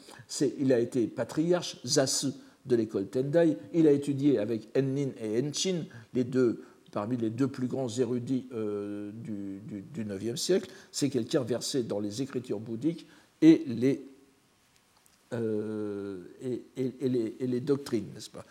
[0.57, 2.28] Il a été patriarche, Zasu
[2.65, 7.49] de l'école Tendai, il a étudié avec Ennin et Enchin, les deux parmi les deux
[7.49, 10.71] plus grands érudits euh, du, du, IXe siècle.
[10.93, 13.05] C'est quelqu'un versé dans les écritures bouddhiques
[13.45, 14.01] et les,
[15.33, 16.63] euh, et,
[17.07, 18.43] les, et les, doctrines, n'est-ce pas,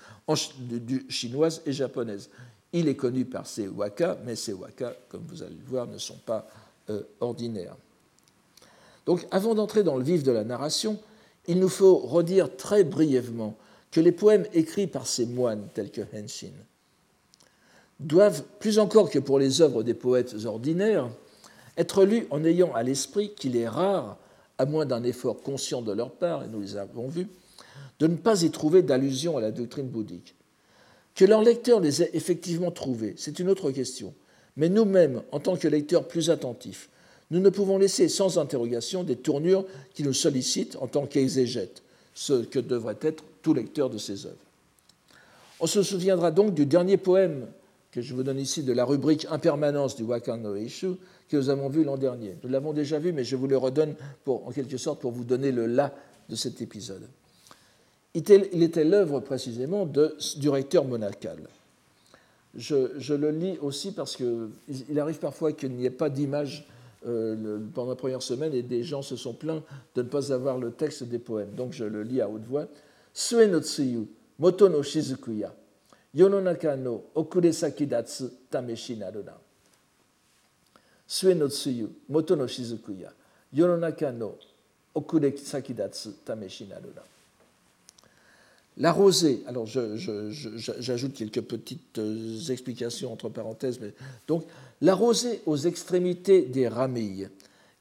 [1.66, 2.30] et japonaises.
[2.72, 5.98] Il est connu par ses waka, mais ces waka, comme vous allez le voir, ne
[5.98, 6.48] sont pas
[6.90, 7.76] euh, ordinaires.
[9.06, 11.00] Donc, avant d'entrer dans le vif de la narration,
[11.48, 13.56] il nous faut redire très brièvement
[13.90, 16.52] que les poèmes écrits par ces moines tels que Henshin
[17.98, 21.08] doivent, plus encore que pour les œuvres des poètes ordinaires,
[21.76, 24.18] être lus en ayant à l'esprit qu'il est rare,
[24.58, 27.28] à moins d'un effort conscient de leur part, et nous les avons vus,
[27.98, 30.34] de ne pas y trouver d'allusion à la doctrine bouddhique.
[31.14, 34.14] Que leurs lecteurs les aient effectivement trouvés, c'est une autre question.
[34.56, 36.88] Mais nous-mêmes, en tant que lecteurs plus attentifs,
[37.30, 41.82] nous ne pouvons laisser sans interrogation des tournures qui nous sollicitent en tant qu'exégètes,
[42.14, 44.36] ce que devrait être tout lecteur de ces œuvres.
[45.60, 47.46] On se souviendra donc du dernier poème
[47.90, 50.96] que je vous donne ici de la rubrique Impermanence du Wakan no Eishu
[51.28, 52.36] que nous avons vu l'an dernier.
[52.42, 53.94] Nous l'avons déjà vu, mais je vous le redonne
[54.26, 55.94] en quelque sorte pour vous donner le là
[56.28, 57.08] de cet épisode.
[58.14, 61.38] Il était l'œuvre précisément du recteur monacal.
[62.56, 66.68] Je, le lis aussi parce qu'il arrive parfois qu'il n'y ait pas d'image
[67.06, 69.62] euh, pendant la première semaine et des gens se sont plaints
[69.96, 71.50] de ne pas avoir le texte des poèmes.
[71.56, 72.66] Donc je le lis à haute voix.
[73.12, 73.60] Sue no
[74.38, 75.54] moto no shizukuya,
[76.14, 78.98] yononaka no okuresaki datsu tameshi.
[81.07, 83.11] 末の梅雨、元の雫や、
[83.53, 84.35] 世の中の
[84.93, 87.01] 遅れ先立つ試しなるな。
[88.77, 93.93] La rosée, alors j'ajoute quelques petites euh, explications entre parenthèses, mais
[94.25, 94.45] donc
[94.79, 97.29] la rosée aux extrémités des ramilles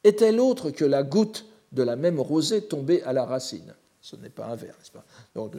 [0.03, 4.31] est-elle autre que la goutte de la même rosée tombée à la racine ce n'est
[4.31, 5.05] pas un verre, n'est-ce pas
[5.35, 5.53] Donc,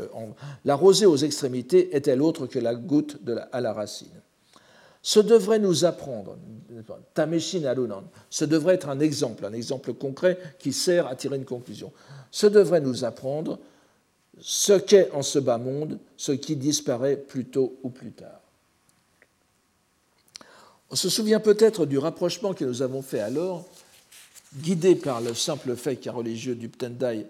[0.66, 3.18] la rosée aux extrémités est-elle autre que la goutte
[3.52, 4.08] à la racine
[5.07, 6.39] Ce devrait nous apprendre,
[7.13, 11.45] Tameshin Alunan, ce devrait être un exemple, un exemple concret qui sert à tirer une
[11.45, 11.93] conclusion.
[12.31, 13.59] Ce devrait nous apprendre
[14.41, 18.41] ce qu'est en ce bas monde ce qui disparaît plus tôt ou plus tard.
[20.91, 23.67] On se souvient peut-être du rapprochement que nous avons fait alors,
[24.57, 27.27] guidé par le simple fait qu'un religieux du Ptendai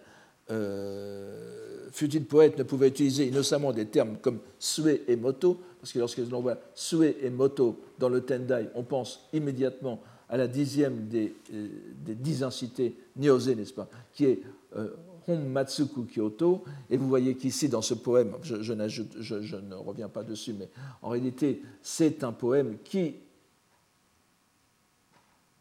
[0.52, 5.98] euh, fut-il poète, ne pouvait utiliser innocemment des termes comme sue et moto, parce que
[5.98, 11.08] lorsque l'on voit sue et moto dans le Tendai, on pense immédiatement à la dixième
[11.08, 11.68] des, euh,
[11.98, 14.40] dix incités Nyose, n'est-ce pas, qui est
[14.76, 14.88] euh,
[15.28, 16.64] Honmatsuku Kyoto.
[16.88, 20.70] Et vous voyez qu'ici, dans ce poème, je, ne reviens pas dessus, mais
[21.02, 23.16] en réalité, c'est un poème qui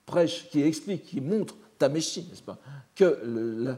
[0.06, 2.60] prêche, qui explique, qui montre Tameshi, n'est-ce pas
[2.96, 3.76] Que le,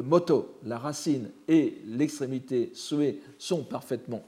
[0.00, 4.24] moto, la racine et l'extrémité souhait sont parfaitement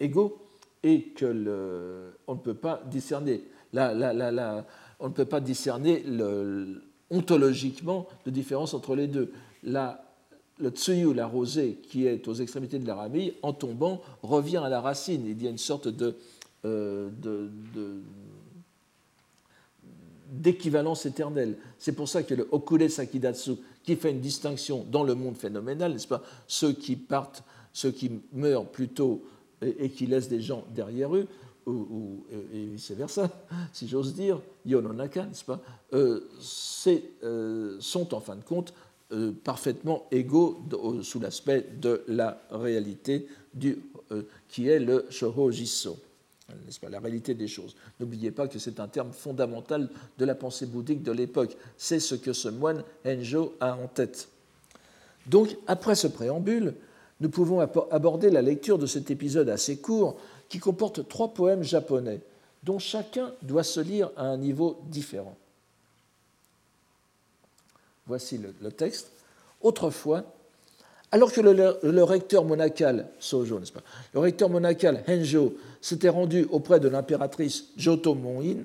[0.00, 0.38] égaux
[0.82, 3.44] et que le, on ne peut pas discerner,
[3.74, 6.04] on ne peut pas discerner
[7.10, 9.32] ontologiquement de différence entre les deux.
[9.62, 10.04] La,
[10.58, 14.68] le tsuyu, la rosée, qui est aux extrémités de la ramille, en tombant, revient à
[14.68, 15.26] la racine.
[15.26, 16.16] Il y a une sorte de,
[16.64, 17.08] euh,
[20.30, 21.56] d'équivalence éternelle.
[21.78, 25.92] C'est pour ça que le Okure Sakidatsu, qui fait une distinction dans le monde phénoménal,
[25.92, 27.42] n'est-ce pas Ceux qui partent,
[27.72, 29.24] ceux qui meurent plutôt
[29.60, 31.26] et, qui laissent des gens derrière eux,
[31.66, 33.30] ou, et vice-versa,
[33.72, 35.60] si j'ose dire, Yononaka, n'est-ce pas
[35.94, 36.28] euh,
[37.22, 38.74] euh, sont en fin de compte
[39.12, 40.60] euh, parfaitement égaux
[41.02, 43.78] sous l'aspect de la réalité du,
[44.48, 45.96] qui est le Shoho Jisso
[46.64, 47.74] n'est-ce pas, la réalité des choses.
[48.00, 51.56] N'oubliez pas que c'est un terme fondamental de la pensée bouddhique de l'époque.
[51.76, 54.28] C'est ce que ce moine Enjo a en tête.
[55.26, 56.74] Donc, après ce préambule,
[57.22, 60.18] nous pouvons aborder la lecture de cet épisode assez court
[60.48, 62.20] qui comporte trois poèmes japonais,
[62.64, 65.36] dont chacun doit se lire à un niveau différent.
[68.08, 69.12] Voici le, texte.
[69.60, 70.24] Autrefois,
[71.12, 73.84] alors que le, recteur monacal, Sojo, n'est-ce pas?
[74.14, 78.64] Le recteur monacal Henjo s'était rendu auprès de l'impératrice Joto Monin,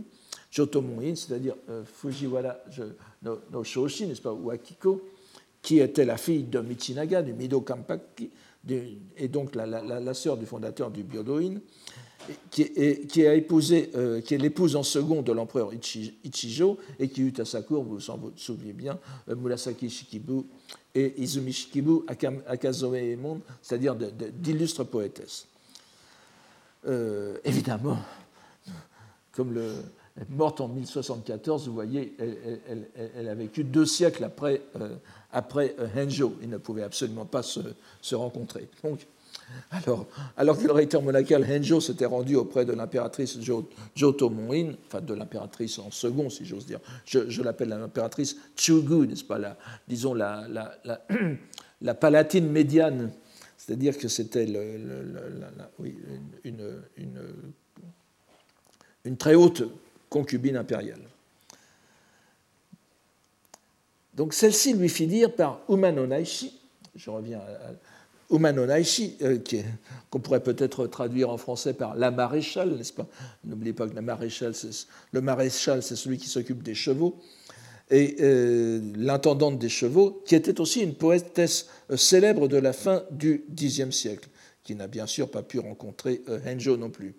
[0.49, 0.83] Joto
[1.13, 2.57] c'est-à-dire euh, Fujiwara
[3.21, 5.07] no, no Shoshi, n'est-ce pas, ou Akiko,
[5.61, 8.31] qui était la fille de Michinaga, du Mido Kampaki,
[8.69, 11.55] et donc la, sœur du fondateur du Byodoin,
[12.51, 17.45] qui, épousé, euh, qui est l'épouse en second de l'empereur Ichijo et qui eut à
[17.45, 18.99] sa cour, vous vous souvenez bien,
[19.29, 20.43] euh, Murasaki Shikibu
[20.93, 22.01] et Izumi Shikibu
[22.47, 25.47] Akazoe Emon, c'est-à-dire d'illustres poétesses.
[26.85, 27.97] Euh, évidemment,
[29.31, 29.71] comme le,
[30.29, 32.15] morte en 1074, vous voyez,
[33.15, 34.95] elle, a vécu deux siècles après, euh,
[35.31, 35.87] après euh.
[36.41, 37.59] Ils ne pouvaient absolument pas se,
[38.01, 38.67] se rencontrer.
[38.83, 39.05] Donc,
[39.71, 40.05] alors,
[40.35, 43.37] alors que le recteur monacal Henjo s'était rendu auprès de l'impératrice
[43.95, 49.23] Joto Monin, enfin de l'impératrice en second, si j'ose dire, je, l'appelle l'impératrice Chugu, n'est-ce
[49.23, 49.57] pas, la,
[49.87, 50.77] disons la, la,
[51.81, 53.11] la, palatine médiane,
[53.57, 56.63] C'est-à-dire que c'était une,
[59.05, 59.63] une, très haute
[60.09, 61.01] concubine impériale.
[64.13, 66.59] Donc celle-ci lui fit dire par Umano Naishi,
[66.95, 69.37] je reviens à, Umano Naishi, euh,
[70.09, 73.07] qu'on pourrait peut-être traduire en français par la maréchale, n'est-ce pas?
[73.43, 74.53] N'oubliez pas que la maréchale,
[75.11, 77.21] le maréchal, c'est celui qui s'occupe des chevaux
[77.89, 83.03] et euh, l'intendante des chevaux, qui était aussi une poétesse euh, célèbre de la fin
[83.11, 84.29] du Xe siècle,
[84.63, 87.15] qui n'a bien sûr pas pu rencontrer euh, Henjo non plus.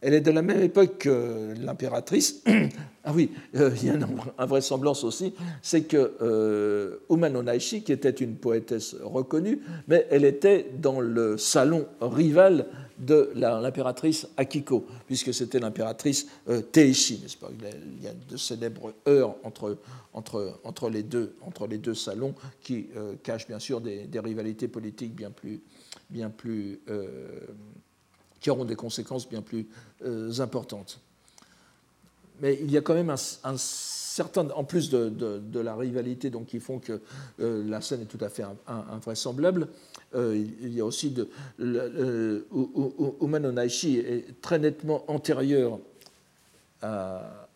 [0.00, 2.42] Elle est de la même époque que l'impératrice.
[3.04, 4.06] ah oui, il y a une
[4.38, 10.66] invraisemblance aussi, c'est que euh, Umano Naishi, qui était une poétesse reconnue, mais elle était
[10.78, 12.66] dans le salon rival
[12.98, 17.50] de l'impératrice Akiko, puisque c'était l'impératrice euh, Teishi, n'est-ce pas?
[17.98, 19.78] Il y a de célèbres heures entre,
[20.12, 24.68] entre, entre, les, deux, entre les deux salons qui euh, cachent bien sûr des, rivalités
[24.68, 25.60] politiques bien plus,
[26.08, 27.40] bien plus euh,
[28.46, 29.66] qui auront des conséquences bien plus
[30.38, 31.00] importantes.
[32.40, 33.16] Mais il y a quand même un,
[33.56, 37.00] certain, en plus de, la rivalité donc, qui font que
[37.40, 39.66] la scène est tout à fait invraisemblable,
[40.14, 41.28] euh, il y a aussi de.
[43.20, 45.80] Umano Naishi est très nettement antérieur
[46.82, 47.48] à,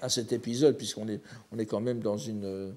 [0.00, 1.20] à, cet épisode, puisqu'on est,
[1.52, 2.72] on est quand même dans une.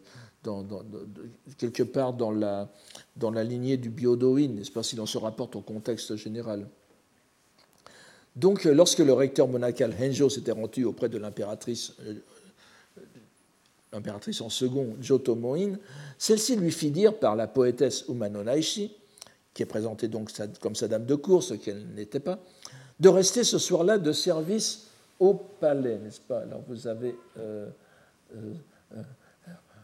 [1.58, 2.70] Quelque part dans la,
[3.16, 6.68] dans la lignée du Biodoin, n'est-ce pas, si l'on se rapporte au contexte général.
[8.36, 12.16] Donc, lorsque le recteur monacal Henjo s'était rendu auprès de l'impératrice euh,
[13.92, 15.74] l'impératrice en second Jotomoin,
[16.18, 18.96] celle-ci lui fit dire par la poétesse Umano Naishi,
[19.54, 22.40] qui est présentée donc comme sa dame de cour, ce qu'elle n'était pas,
[23.00, 24.88] de rester ce soir-là de service
[25.20, 26.40] au palais, n'est-ce pas?
[26.40, 27.68] Alors vous avez euh,
[28.36, 28.54] euh,
[28.96, 29.02] euh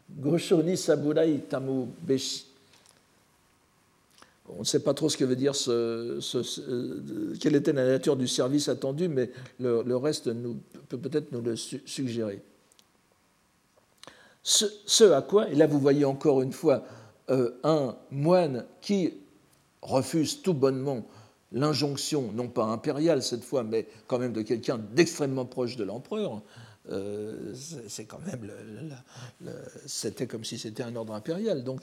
[0.09, 1.87] Goshoni Saburai Tamu.
[4.49, 6.21] On ne sait pas trop ce que veut dire euh,
[7.41, 9.29] quelle était la nature du service attendu, mais
[9.59, 10.29] le, reste
[10.87, 12.41] peut peut-être nous le suggérer.
[14.43, 16.85] Ce, à quoi, et là vous voyez encore une fois
[17.29, 19.13] euh, un moine qui
[19.81, 21.05] refuse tout bonnement
[21.51, 26.41] l'injonction, non pas impériale cette fois, mais quand même de quelqu'un d'extrêmement proche de l'empereur.
[26.89, 27.53] Euh,
[27.88, 28.49] c'est quand même,
[29.85, 31.63] c'était comme si c'était un ordre impérial.
[31.63, 31.81] Donc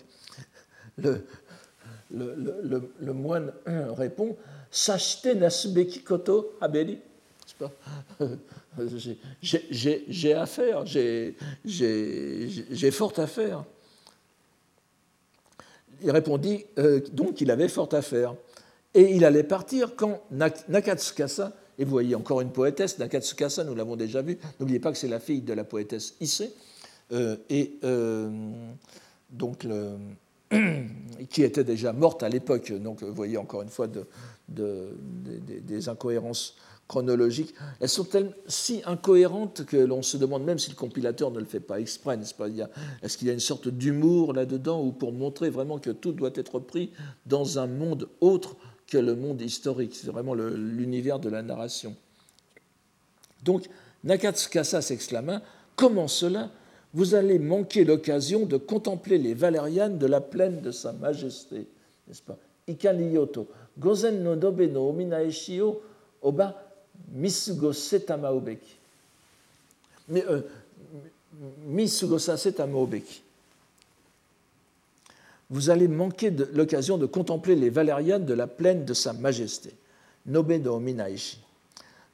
[0.99, 1.25] le,
[3.13, 4.37] moine répond
[4.71, 6.99] Sashite nasubeki koto abeli.
[9.43, 11.37] j'ai affaire, j'ai
[12.91, 13.65] fort à faire.
[16.03, 18.35] Il répondit euh, donc qu'il avait fort à faire.
[18.95, 23.97] Et il allait partir quand Nakatsukasa, et vous voyez encore une poétesse, Nakatsukasa, nous l'avons
[23.97, 26.53] déjà vu, n'oubliez pas que c'est la fille de la poétesse Issei,
[27.13, 28.31] euh, et euh,
[29.31, 29.67] donc
[31.31, 32.73] qui était déjà morte à l'époque.
[32.73, 33.89] Donc vous voyez encore une fois
[34.49, 36.57] des incohérences
[36.87, 38.07] chronologiques, elles sont
[38.47, 42.17] si incohérentes que l'on se demande même si le compilateur ne le fait pas exprès,
[42.17, 42.49] n'est-ce pas?
[43.03, 46.33] Est-ce qu'il y a une sorte d'humour là-dedans ou pour montrer vraiment que tout doit
[46.35, 46.93] être pris
[47.25, 48.57] dans un monde autre
[48.87, 51.95] que le monde historique C'est vraiment l'univers de la narration.
[53.43, 53.69] Donc,
[54.05, 55.43] Nakatsukasa s'exclama
[55.77, 56.51] Comment cela?
[56.93, 61.67] Vous allez manquer l'occasion de contempler les Valérianes de la plaine de Sa Majesté,
[62.07, 62.39] n'est-ce pas?
[62.69, 65.83] Ikaniyoto, Gozen no dobe no ominaeshio
[66.23, 66.55] oba
[67.13, 68.77] Misugosa Tamaobeki.
[70.13, 70.43] Euh,
[75.55, 79.71] Vous allez manquer l'occasion de contempler les Valérianes de la plaine de Sa Majesté.
[80.27, 81.39] Nobe no Minaishi.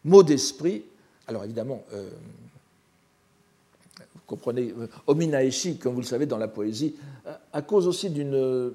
[0.04, 0.84] Mot d'esprit,
[1.26, 2.10] alors évidemment, euh,
[3.96, 6.96] vous comprenez, euh, Ominaeshi, comme vous le savez dans la poésie,
[7.54, 8.74] à cause aussi d'une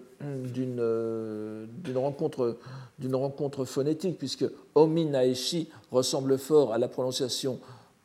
[1.94, 7.60] rencontre phonétique, puisque Ominaeshi ressemble fort à la prononciation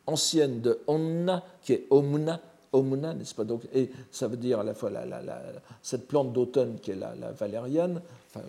[0.05, 2.39] ancienne de Onna, qui est Omuna,
[2.73, 3.43] Omuna, n'est-ce pas?
[3.43, 4.91] Donc, Et ça veut dire à la fois
[5.81, 8.01] cette plante d'automne qui est la, valériane,
[8.33, 8.45] enfin,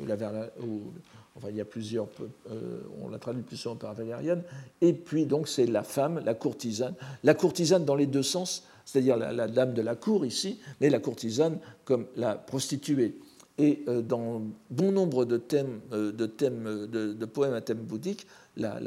[1.48, 2.06] il y a plusieurs,
[2.50, 4.42] euh, on la traduit plus souvent par valériane,
[4.80, 6.94] et puis donc c'est la femme, la courtisane,
[7.24, 11.00] la courtisane dans les deux sens, c'est-à-dire la, dame de la cour ici, mais la
[11.00, 13.18] courtisane comme la prostituée.
[13.58, 18.26] Et euh, dans bon nombre de thèmes, euh, de, thèmes de, poèmes à thème bouddhique,
[18.56, 18.78] la,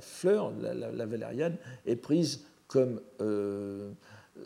[0.00, 3.00] fleur, la, valériane, est prise comme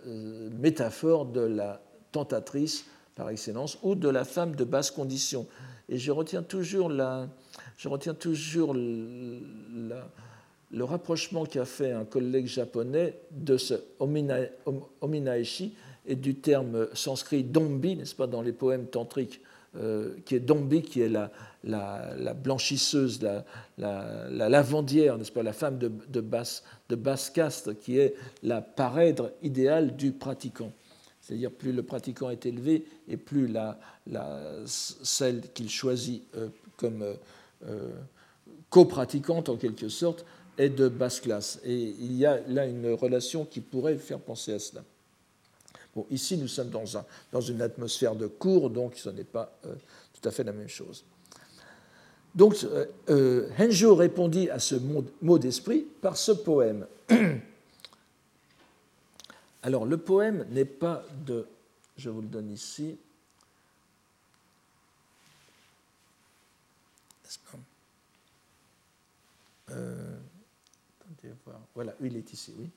[0.06, 1.82] métaphore de la
[2.12, 2.84] tentatrice
[3.14, 5.46] par excellence ou de la femme de basse condition.
[5.88, 7.28] Et je retiens toujours, la,
[7.76, 9.94] je retiens toujours le
[10.80, 13.74] rapprochement qu'a fait un collègue japonais de ce
[15.00, 15.74] ominaeshi
[16.06, 19.40] et du terme sanskrit dombi, n'est-ce pas, dans les poèmes tantriques
[20.24, 21.30] qui est Dombi, qui est la,
[21.64, 23.44] la, blanchisseuse, la,
[23.78, 30.12] la, lavandière, n'est-ce pas, la femme de, basse, caste, qui est la parèdre idéale du
[30.12, 30.72] pratiquant.
[31.20, 33.52] C'est-à-dire plus le pratiquant est élevé et plus
[34.66, 37.14] celle qu'il choisit euh, comme euh,
[37.66, 37.90] euh,
[38.70, 40.24] copratiquante en quelque sorte
[40.56, 41.60] est de basse classe.
[41.64, 44.82] Et il y a là une relation qui pourrait faire penser à cela.
[46.10, 50.28] Ici, nous sommes dans, un, dans une atmosphère de cours, donc ce n'est pas tout
[50.28, 51.04] à fait la même chose.
[52.34, 52.64] Donc,
[53.08, 56.86] euh, Henjo répondit à ce mot d'esprit par ce poème.
[59.62, 61.46] Alors, le poème n'est pas de.
[61.96, 62.96] Je vous le donne ici.
[69.70, 70.16] Euh,
[71.74, 72.70] voilà, il est ici, oui.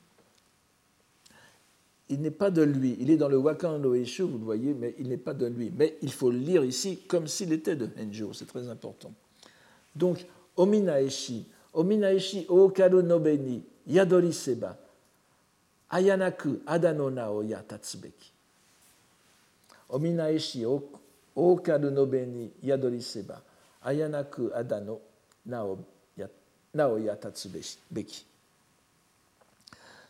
[2.10, 2.96] Il n'est pas de lui.
[3.00, 5.46] Il est dans le Wakan no Eshu, vous le voyez, mais il n'est pas de
[5.46, 5.72] lui.
[5.74, 8.32] Mais il faut le lire ici comme s'il était de Henjo.
[8.34, 9.12] C'est très important.
[9.96, 10.26] Donc,
[10.56, 14.76] Ominaeshi, Ominaeshi Okaru Nobeni, Yadori Seba,
[15.90, 18.32] Ayanaku Adano Nao Ya Tatsubeki.
[19.88, 20.64] Ominaeshi
[21.34, 23.42] Okaru Nobeni, Yadori Seba,
[23.82, 25.00] Ayanaku Adano
[25.46, 25.78] Nao
[26.98, 28.26] Ya Tatsubeki.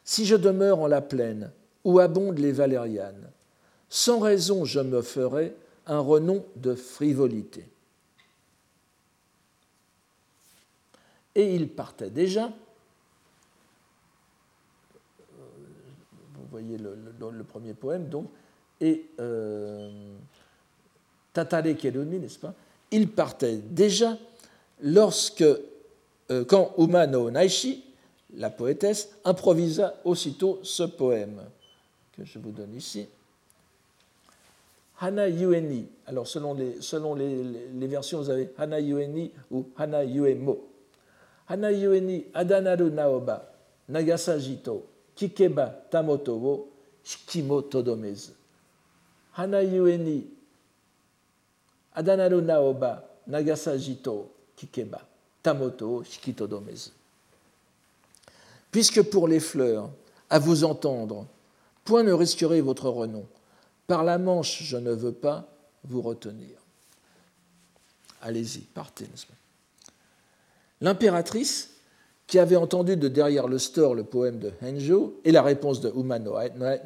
[0.03, 1.51] Si je demeure en la plaine
[1.85, 3.31] où abondent les valérianes,
[3.89, 5.55] sans raison je me ferai
[5.87, 7.69] un renom de frivolité.
[11.35, 12.51] Et il partait déjà.
[16.35, 18.29] Vous voyez le, le, premier poème, donc.
[18.81, 20.15] Et euh,
[21.35, 22.55] Keloni, n'est-ce pas?
[22.91, 24.17] Il partait déjà
[24.81, 27.85] lorsque, euh, quand Umano Naishi,
[28.37, 31.43] la poétesse, improvisa aussitôt ce poème
[32.17, 33.07] que je vous donne ici.
[35.01, 35.87] Hana Yueni.
[36.07, 40.71] Alors, selon les, selon les, versions, vous avez Hana Yueni ou Hana Yuemo.
[41.49, 43.45] Hanayue ni adanaru naoba
[43.89, 44.83] nagasajito
[45.15, 46.69] kikeba tamoto wo
[47.03, 48.33] shikimo todomezu.
[49.33, 50.27] Hanayue ni
[51.95, 55.01] adanaru naoba nagasajito kikeba
[55.43, 56.91] tamoto wo shikitodomezu.
[58.71, 59.91] Puisque pour les fleurs,
[60.31, 61.27] à vous entendre,
[61.85, 63.27] point ne risquerez votre renom.
[63.87, 65.49] Par la manche, je ne veux pas
[65.85, 66.57] vous retenir.
[68.23, 69.07] Allez-y, partez,
[70.81, 71.71] L'impératrice,
[72.27, 75.91] qui avait entendu de derrière le store le poème de Henjo et la réponse de
[75.91, 76.37] Umano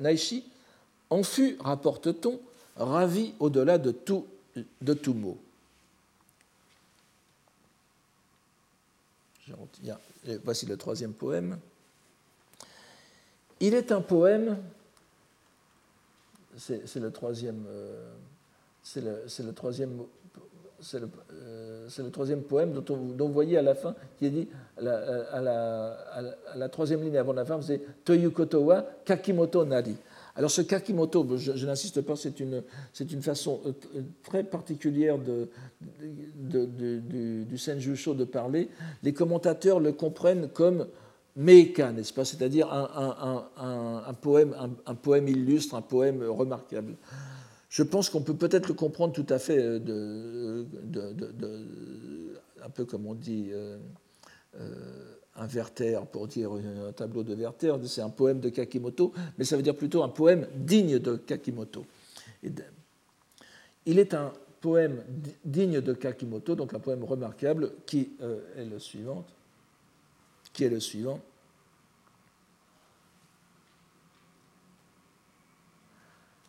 [0.01, 0.45] Naishi,
[1.11, 2.41] en fut, rapporte-t-on,
[2.77, 4.27] ravie au-delà de tout,
[4.83, 5.39] de tout mot.
[10.45, 11.59] Voici le troisième poème.
[13.61, 14.59] Il est un poème,
[16.59, 17.65] c'est le troisième,
[22.43, 27.33] poème dont, vous voyez à la fin, qui est dit à la, troisième ligne avant
[27.33, 29.97] la fin, c'est Toyukoto wa Kakimoto Nari.
[30.37, 32.63] Alors ce Kakimoto, je, n'insiste pas, c'est une,
[33.23, 33.73] façon euh,
[34.23, 38.69] très particulière du, du Senjusho de parler.
[39.03, 40.87] Les commentateurs le comprennent comme
[41.39, 42.25] n'est-ce pas?
[42.25, 46.95] C'est-à-dire un, poème, illustre, un poème remarquable
[47.69, 50.65] je pense qu'on peut peut-être le comprendre tout à fait, euh,
[52.65, 53.79] un peu comme on dit euh,
[54.59, 59.45] euh, un Werther pour dire un tableau de Werther, c'est un poème de Kakimoto, mais
[59.45, 61.85] ça veut dire plutôt un poème digne de Kakimoto.
[63.87, 65.03] Il est un poème
[65.45, 68.11] digne de Kakimoto, donc un poème remarquable qui
[68.57, 69.25] est le suivant.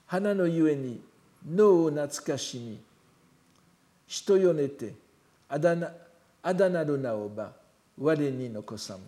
[0.09, 0.99] Hana no yueni
[1.45, 2.77] no natsukashimi,
[4.07, 4.93] shitoyonete,
[5.49, 5.93] adana,
[6.43, 7.53] adanaru naoba,
[7.97, 9.03] wareni no kosamu.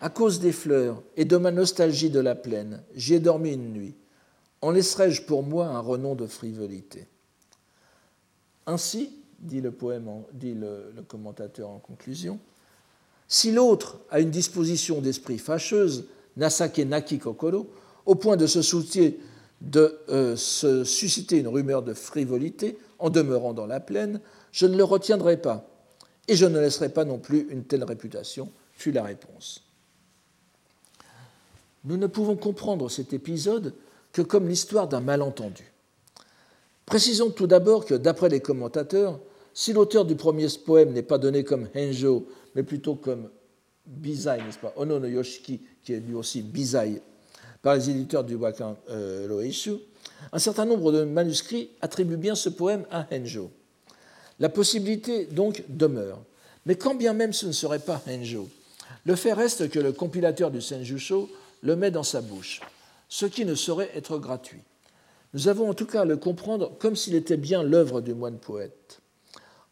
[0.00, 3.72] À cause des fleurs et de ma nostalgie de la plaine, j'y ai dormi une
[3.72, 3.94] nuit.
[4.60, 7.06] En laisserai-je pour moi un renom de frivolité?
[8.66, 12.40] Ainsi, dit le poème, dit le, le commentateur en conclusion,
[13.28, 17.70] si l'autre a une disposition d'esprit fâcheuse, nasake naki kokoro,
[18.06, 19.20] au point de se soucier
[19.62, 24.76] de euh, se susciter une rumeur de frivolité en demeurant dans la plaine, je ne
[24.76, 25.68] le retiendrai pas,
[26.28, 29.64] et je ne laisserai pas non plus une telle réputation, fut la réponse.
[31.84, 33.74] Nous ne pouvons comprendre cet épisode
[34.12, 35.72] que comme l'histoire d'un malentendu.
[36.86, 39.18] Précisons tout d'abord que, d'après les commentateurs,
[39.54, 43.30] si l'auteur du premier poème n'est pas donné comme Henjo, mais plutôt comme
[43.86, 47.02] Bizai, n'est-ce pas, Ono Yoshiki, qui est lui aussi Bizai
[47.62, 49.48] par les éditeurs du Wakan euh,
[50.32, 53.50] Un certain nombre de manuscrits attribuent bien ce poème à Henjo.
[54.40, 56.18] La possibilité donc demeure.
[56.66, 58.48] Mais quand bien même ce ne serait pas Henjo,
[59.04, 61.28] le fait reste que le compilateur du Senjusho
[61.62, 62.60] le met dans sa bouche,
[63.08, 64.62] ce qui ne saurait être gratuit.
[65.34, 68.38] Nous avons en tout cas à le comprendre comme s'il était bien l'œuvre du moine
[68.38, 69.00] poète.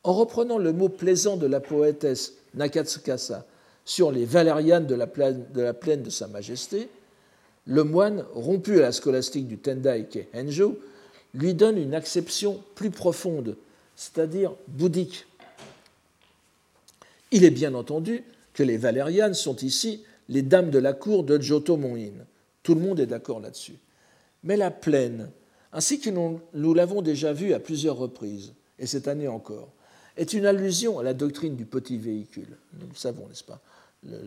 [0.02, 3.46] En reprenant le mot plaisant de la poétesse Nakatsukasa
[3.84, 6.88] sur les valérianes de, la plaine de Sa Majesté,
[7.70, 10.76] le moine, rompu à la scolastique du Tendai qu'est Henjo,
[11.34, 13.56] lui donne une acception plus profonde,
[13.94, 15.26] c'est-à-dire bouddhique.
[17.30, 21.40] Il est bien entendu que les valérianes sont ici les dames de la cour de
[21.40, 22.10] Joto Monin.
[22.64, 23.76] Tout le monde est d'accord là-dessus.
[24.42, 25.30] Mais la plaine,
[25.72, 26.40] ainsi que nous,
[26.74, 29.68] l'avons déjà vu à plusieurs reprises, et cette année encore,
[30.16, 32.56] est une allusion à la doctrine du petit véhicule.
[32.80, 33.60] Nous le savons, n'est-ce pas?
[34.02, 34.22] La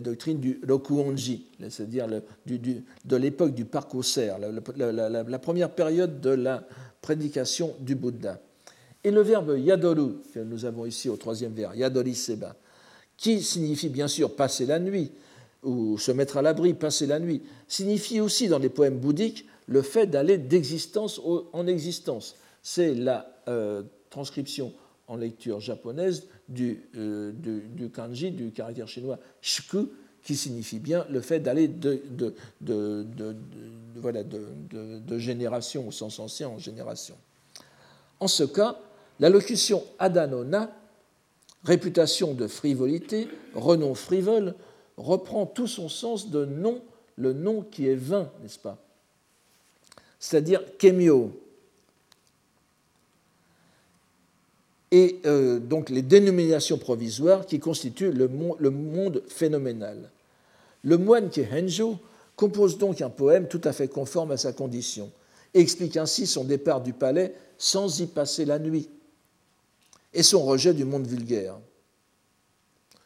[0.00, 6.64] doctrine du Rokuonji, c'est-à-dire de l'époque du parc au cerf, la, première période de la
[7.00, 8.40] prédication du Bouddha.
[9.04, 12.56] Et le verbe yadoru, que nous avons ici au troisième vers, yadori seba,
[13.16, 15.12] qui signifie bien sûr passer la nuit,
[15.62, 19.82] ou se mettre à l'abri, passer la nuit, signifie aussi dans les poèmes bouddhiques le
[19.82, 21.20] fait d'aller d'existence
[21.52, 22.36] en existence.
[22.62, 24.72] C'est la euh, transcription
[25.06, 26.24] en lecture japonaise
[26.96, 29.88] euh, du, kanji, du caractère chinois shiku,
[30.22, 32.02] qui signifie bien le fait d'aller de,
[33.96, 37.16] voilà, de, génération au sens ancien en génération.
[38.20, 38.78] En ce cas,
[39.20, 40.70] la locution adanona,
[41.64, 44.54] réputation de frivolité, renom frivole,
[44.96, 46.82] reprend tout son sens de nom,
[47.16, 48.78] le nom qui est vain, n'est-ce pas?
[50.18, 51.32] C'est-à-dire kemio,
[54.90, 60.10] et euh, donc les dénominations provisoires qui constituent le, monde phénoménal.
[60.82, 61.42] Le moine qui
[62.36, 65.10] compose donc un poème tout à fait conforme à sa condition
[65.54, 68.88] et explique ainsi son départ du palais sans y passer la nuit
[70.14, 71.58] et son rejet du monde vulgaire.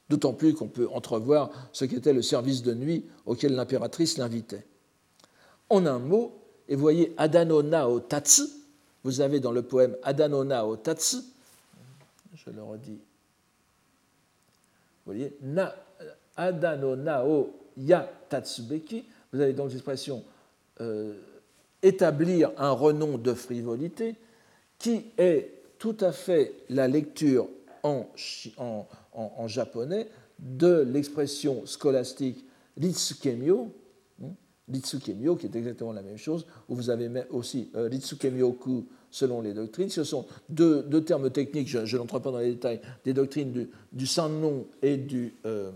[0.09, 4.67] D'autant plus qu'on peut entrevoir ce qu'était le service de nuit auquel l'impératrice l'invitait.
[5.71, 8.43] En un mot, et voyez Adanona o Tatsu,
[9.05, 11.17] vous avez dans le poème Adanona o Tatsu
[12.35, 13.01] je le redis.
[15.05, 15.75] Vous voyez, na,
[16.37, 20.25] adano nao ya tatsubeki, vous avez donc l'expression
[20.81, 21.15] euh,
[21.83, 24.15] établir un renom de frivolité
[24.79, 27.49] qui est tout à fait la lecture
[27.83, 28.07] en,
[29.47, 30.09] japonais
[30.39, 32.45] de l'expression scolastique
[32.81, 33.73] ritsukemyo,
[34.23, 39.53] hein, qui est exactement la même chose, où vous avez aussi euh, ritsukemyoku selon les
[39.53, 39.91] doctrines.
[39.91, 44.07] Ce sont deux, termes techniques, je, n'entre pas dans les détails, des doctrines du, du
[44.07, 45.71] Sannon et du, euh,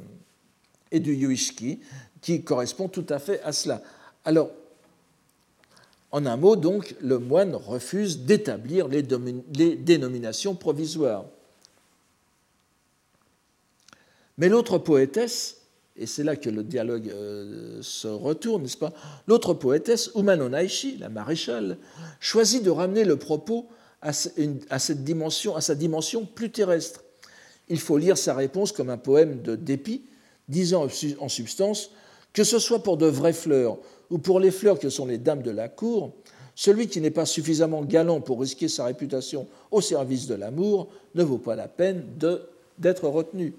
[0.90, 1.78] du Yuishiki,
[2.20, 3.82] qui correspondent tout à fait à cela.
[4.24, 4.50] Alors,
[6.10, 9.06] en un mot, donc, le moine refuse d'établir les,
[9.54, 11.26] les dénominations provisoires.
[14.38, 15.55] Mais l'autre poétesse,
[15.98, 18.92] et c'est là que le dialogue euh, se retourne, n'est-ce pas?
[19.26, 21.78] L'autre poétesse, Umano Naishi, la maréchale,
[22.20, 23.66] choisit de ramener le propos
[24.02, 27.02] à, cette dimension, à sa dimension plus terrestre.
[27.68, 30.02] Il faut lire sa réponse comme un poème de dépit,
[30.48, 30.86] disant
[31.18, 31.90] en substance
[32.32, 33.78] que ce soit pour de vraies fleurs
[34.10, 36.12] ou pour les fleurs que sont les dames de la cour,
[36.54, 41.24] celui qui n'est pas suffisamment galant pour risquer sa réputation au service de l'amour ne
[41.24, 42.04] vaut pas la peine
[42.78, 43.54] d'être retenu.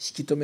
[0.00, 0.36] Sodeo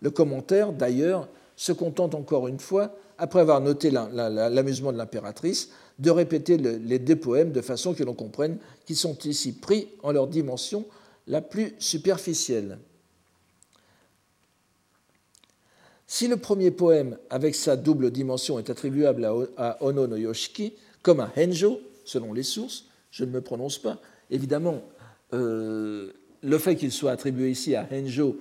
[0.00, 6.10] le commentaire, d'ailleurs, se contente encore une fois, après avoir noté l'amusement de l'impératrice, de
[6.10, 10.28] répéter les deux poèmes de façon que l'on comprenne qu'ils sont ici pris en leur
[10.28, 10.84] dimension
[11.26, 12.78] la plus superficielle.
[16.06, 21.20] Si le premier poème, avec sa double dimension, est attribuable à Ono no Yoshiki, comme
[21.20, 23.98] à Henjo, selon les sources, je ne me prononce pas,
[24.30, 24.80] évidemment,
[25.34, 26.12] euh,
[26.42, 28.38] le fait qu'il soit attribué ici à Henjo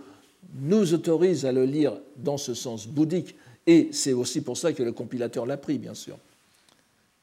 [0.60, 3.36] nous autorise à le lire dans ce sens bouddhique,
[3.66, 6.18] et c'est aussi pour ça que le compilateur l'a pris, bien sûr.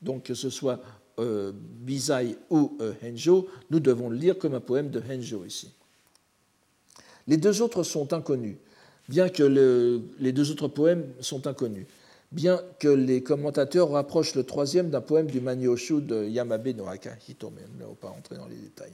[0.02, 0.80] Donc que ce soit
[1.18, 5.70] euh, Bizai ou euh, Henjo, nous devons le lire comme un poème de Henjo ici.
[7.26, 8.56] Les deux autres sont inconnus,
[9.08, 11.86] bien que les deux autres poèmes sont inconnus,
[12.32, 17.40] bien que les commentateurs rapprochent le troisième d'un poème du Manyoshu de Yamabe no mais
[17.40, 18.92] on ne va pas entrer dans les détails.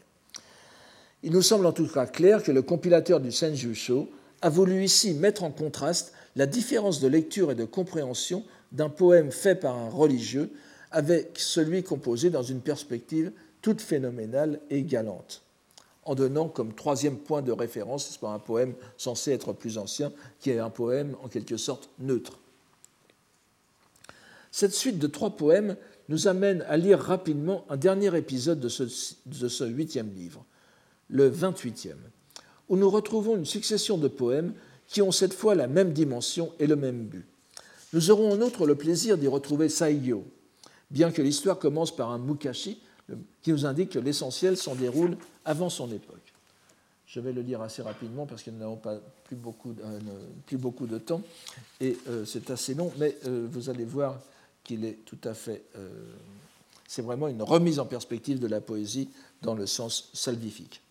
[1.22, 4.08] Il nous semble en tout cas clair que le compilateur du Senjusho
[4.40, 9.30] a voulu ici mettre en contraste la différence de lecture et de compréhension d'un poème
[9.30, 10.50] fait par un religieux
[10.90, 15.42] avec celui composé dans une perspective toute phénoménale et galante,
[16.04, 20.12] en donnant comme troisième point de référence, c'est pas un poème censé être plus ancien,
[20.40, 22.38] qui est un poème en quelque sorte neutre.
[24.50, 25.76] Cette suite de trois poèmes
[26.08, 28.84] nous amène à lire rapidement un dernier épisode de ce,
[29.26, 30.44] de ce huitième livre,
[31.10, 31.94] le 28e,
[32.68, 34.54] où nous retrouvons une succession de poèmes
[34.86, 37.26] qui ont cette fois la même dimension et le même but.
[37.92, 40.24] Nous aurons en outre le plaisir d'y retrouver Saigyo,
[40.90, 42.80] bien que l'histoire commence par un mukashi
[43.42, 46.32] qui nous indique que l'essentiel s'en déroule avant son époque.
[47.06, 49.98] Je vais le lire assez rapidement parce que nous n'avons pas plus beaucoup, de, euh,
[50.46, 51.22] plus beaucoup de temps
[51.80, 54.20] et euh, c'est assez long, mais euh, vous allez voir
[54.62, 55.64] qu'il est tout à fait.
[56.86, 59.08] c'est vraiment une remise en perspective de la poésie
[59.42, 60.82] dans le sens salvifique.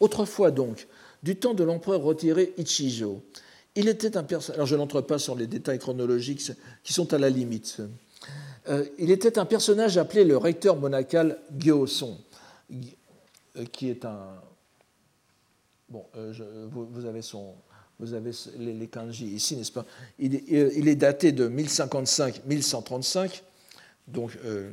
[0.00, 0.86] Autrefois donc,
[1.22, 3.22] du temps de l'empereur retiré Ichijo,
[3.74, 4.56] il était un personnage.
[4.56, 7.82] Alors je n'entre pas sur les détails chronologiques qui sont à la limite.
[8.98, 12.18] il était un personnage appelé le recteur monacal Gyoson,
[13.72, 14.40] qui est un,
[15.88, 16.32] Bon, euh,
[16.70, 17.54] vous, avez son,
[17.98, 19.84] vous avez les, kanji ici, n'est-ce pas?
[20.18, 23.42] Il est, daté de 1055-1135,
[24.08, 24.70] donc euh,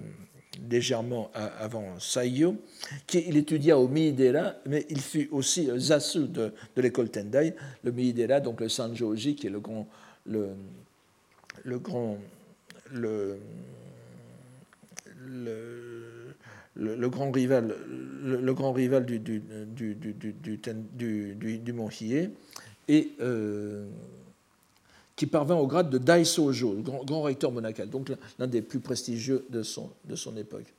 [0.70, 2.56] légèrement avant Saiyo,
[3.08, 7.91] qui il étudia au Miidera, mais il fut aussi euh, zasu de, l'école Tendai, le
[7.91, 9.88] Miidera, donc le Sanjoji, qui est le grand,
[10.26, 10.49] le,
[11.64, 12.18] le grand,
[12.91, 13.38] le,
[16.76, 17.76] le grand rival,
[18.24, 21.76] le, grand rival du, du, du, du, du
[22.88, 23.86] et euh,
[25.16, 28.80] qui parvint au grade de Daisojo, le grand, grand recteur monacal, donc l'un des plus
[28.80, 30.74] prestigieux de son, de son époque.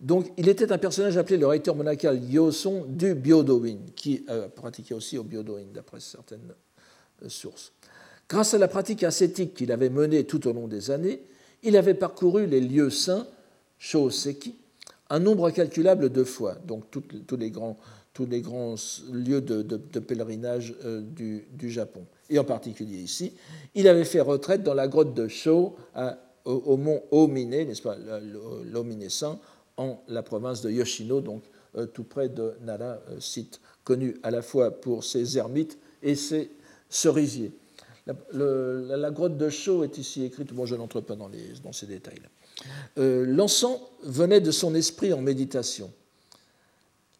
[0.00, 4.94] Donc, il était un personnage appelé le recteur monacal Yoson du Byodoin, qui a pratiqué
[4.94, 6.54] aussi au Byodoin, d'après certaines
[7.24, 7.72] euh, sources.
[8.28, 11.22] Grâce à la pratique ascétique qu'il avait menée tout au long des années,
[11.64, 13.26] il avait parcouru les lieux saints,
[13.78, 14.54] Shoseki,
[15.10, 17.76] un nombre incalculable de fois, donc tous les grands,
[18.12, 18.74] tous les grands
[19.12, 23.34] lieux de, pèlerinage euh, du, Japon, et en particulier ici.
[23.74, 25.76] Il avait fait retraite dans la grotte de Sho,
[26.44, 27.96] au, mont Omine, n'est-ce pas,
[28.64, 29.38] l'Omine-san,
[29.76, 31.44] en la province de Yoshino, donc
[31.76, 36.16] euh, tout près de Nara, euh, site connu à la fois pour ses ermites et
[36.16, 36.50] ses
[36.88, 37.52] cerisiers.
[38.32, 41.30] La, grotte de Chaux est ici écrite, bon, je n'entre pas dans,
[41.72, 42.22] ces détails.
[42.96, 45.92] L'encens venait de son esprit en méditation.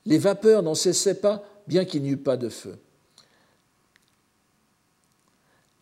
[0.08, 2.76] Les vapeurs n'en cessaient pas, bien qu'il n'y eût pas de feu.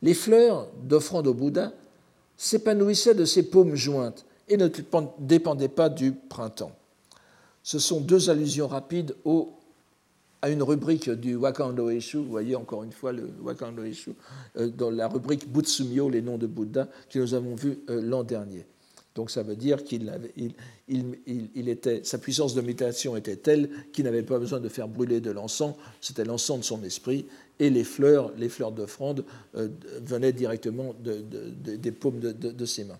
[0.02, 1.72] Les fleurs d'offrande au Bouddha
[2.36, 4.68] s'épanouissaient de ses paumes jointes et ne
[5.20, 6.72] dépendaient pas du printemps.
[7.62, 9.14] Ce sont deux allusions rapides
[10.42, 14.10] à une rubrique du Wakando Eshu, vous voyez encore une fois le Wakando Eshu,
[14.56, 18.24] euh, dans la rubrique Butsumyo, les noms de Bouddha, que nous avons vu euh, l'an
[18.24, 18.66] dernier.
[19.16, 20.12] Donc ça veut dire qu'il
[20.88, 25.20] il, était, sa puissance de méditation était telle qu'il n'avait pas besoin de faire brûler
[25.20, 27.24] de l'encens, c'était l'encens de son esprit,
[27.58, 29.24] et les fleurs, les fleurs d'offrande
[29.56, 29.68] euh,
[30.02, 32.98] venaient directement des paumes de, ses mains.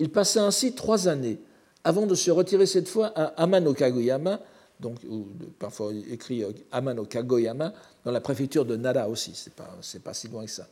[0.00, 1.38] Il passa ainsi trois années
[1.84, 4.40] avant de se retirer cette fois à Amano Kagoyama,
[4.80, 5.28] donc, ou
[5.60, 7.72] parfois écrit euh, Amano Kagoyama,
[8.04, 10.66] dans la préfecture de Nara aussi, c'est pas, pas si loin que ça,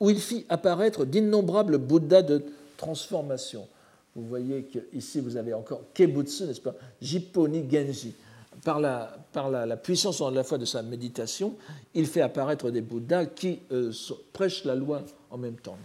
[0.00, 2.42] où il fit apparaître d'innombrables Bouddhas de
[2.76, 3.66] transformation.
[4.14, 8.14] Vous voyez qu'ici, vous avez encore Kebutsu, n'est-ce pas Jipponi Genji.
[8.62, 11.56] Par, la, par la, puissance à la fois de sa méditation,
[11.92, 13.92] il fait apparaître des Bouddhas qui euh,
[14.32, 15.76] prêchent la loi en même temps.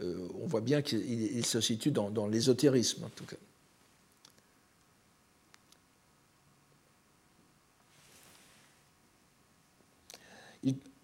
[0.00, 3.36] Euh, on voit bien qu'il se situe dans, l'ésotérisme, en tout cas.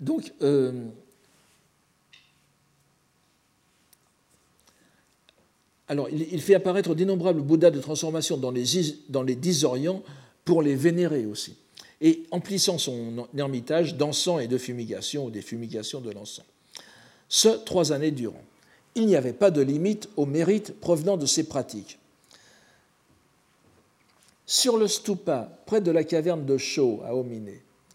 [0.00, 0.88] donc, euh,
[5.90, 8.64] alors, il, fait apparaître d'innombrables Bouddhas de transformation dans les,
[9.08, 10.04] dans dix Orients
[10.44, 11.56] pour les vénérer aussi,
[12.00, 16.46] et emplissant son ermitage d'encens et de fumigation ou des fumigations de l'encens.
[17.28, 18.40] Ce, trois années durant.
[18.94, 21.98] Il n'y avait pas de limite au mérite provenant de ces pratiques.
[24.46, 27.50] Sur le stupa, près de la caverne de Sho à Omine,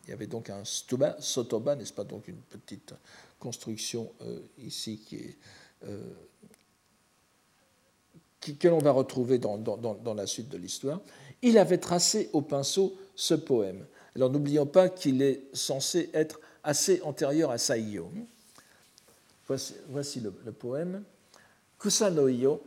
[0.05, 2.93] il y avait donc un stupa, sotoba, n'est-ce pas, donc une petite
[3.39, 5.37] construction euh, ici qui est,
[5.87, 5.97] euh,
[8.53, 11.01] que l'on va retrouver dans, la suite de l'histoire.
[11.41, 13.85] Il avait tracé au pinceau ce poème.
[14.15, 18.09] Alors n'oublions pas qu'il est censé être assez antérieur à Saiyo.
[19.47, 21.03] Voici, le, poème.
[21.77, 22.61] Kusanoyo,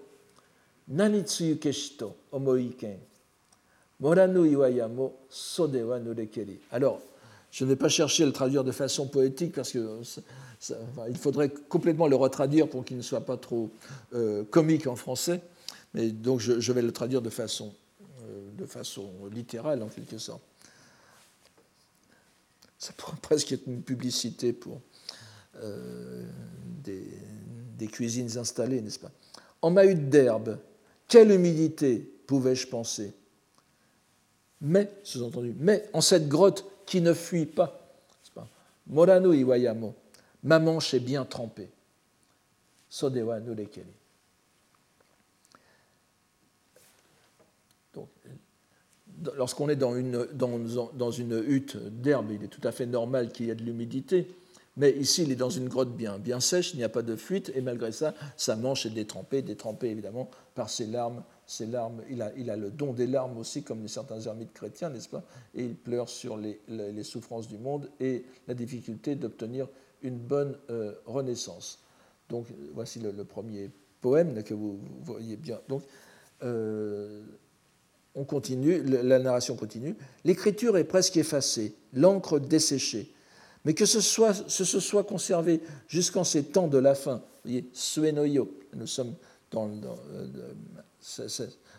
[0.88, 2.98] nanitsuyu keshito omoiken,
[4.00, 6.60] moranu iwayamo sodewa nurekeri.
[6.70, 7.00] Alors,
[7.50, 10.00] je ne vais pas chercher à le traduire de façon poétique parce que
[11.16, 13.70] faudrait complètement le retraduire pour qu'il ne soit pas trop
[14.14, 15.40] euh, comique en français.
[15.94, 17.74] Mais donc je, vais le traduire de façon,
[18.22, 20.42] euh, de façon littérale en quelque sorte.
[22.78, 24.80] Ça pourrait presque être une publicité pour,
[26.84, 29.10] des, cuisines installées, n'est-ce pas?
[29.62, 30.58] En mahut d'herbe,
[31.08, 33.12] quelle humidité pouvais-je penser?
[34.60, 37.88] Mais, sous-entendu, mais en cette grotte qui ne fuit pas,
[38.88, 39.94] Morano Iwayamo,
[40.44, 41.68] ma manche est bien trempée.
[42.88, 43.97] Sodewa Nurekeli.
[49.36, 53.46] Lorsqu'on est dans une, dans, une hutte d'herbe, il est tout à fait normal qu'il
[53.46, 54.28] y ait de l'humidité.
[54.76, 57.16] Mais ici, il est dans une grotte bien, bien sèche, il n'y a pas de
[57.16, 61.24] fuite, et malgré ça, sa manche est détrempée, détrempée évidemment par ses larmes.
[61.46, 64.90] Ses larmes il, a, il a le don des larmes aussi, comme certains ermites chrétiens,
[64.90, 65.24] n'est-ce pas?
[65.54, 69.66] Et il pleure sur les, les, souffrances du monde et la difficulté d'obtenir
[70.02, 71.80] une bonne euh, renaissance.
[72.28, 75.58] Donc, voici le, premier poème que vous, voyez bien.
[75.68, 75.82] Donc,
[76.44, 77.24] euh,
[78.18, 79.94] on continue, la narration continue.
[80.24, 83.12] L'écriture est presque effacée, l'encre desséchée.
[83.64, 88.52] Mais que ce, soit, soit conservé jusqu'en ces temps de la fin, vous voyez, suenoyo,
[88.74, 89.14] nous sommes
[89.52, 90.26] dans, euh,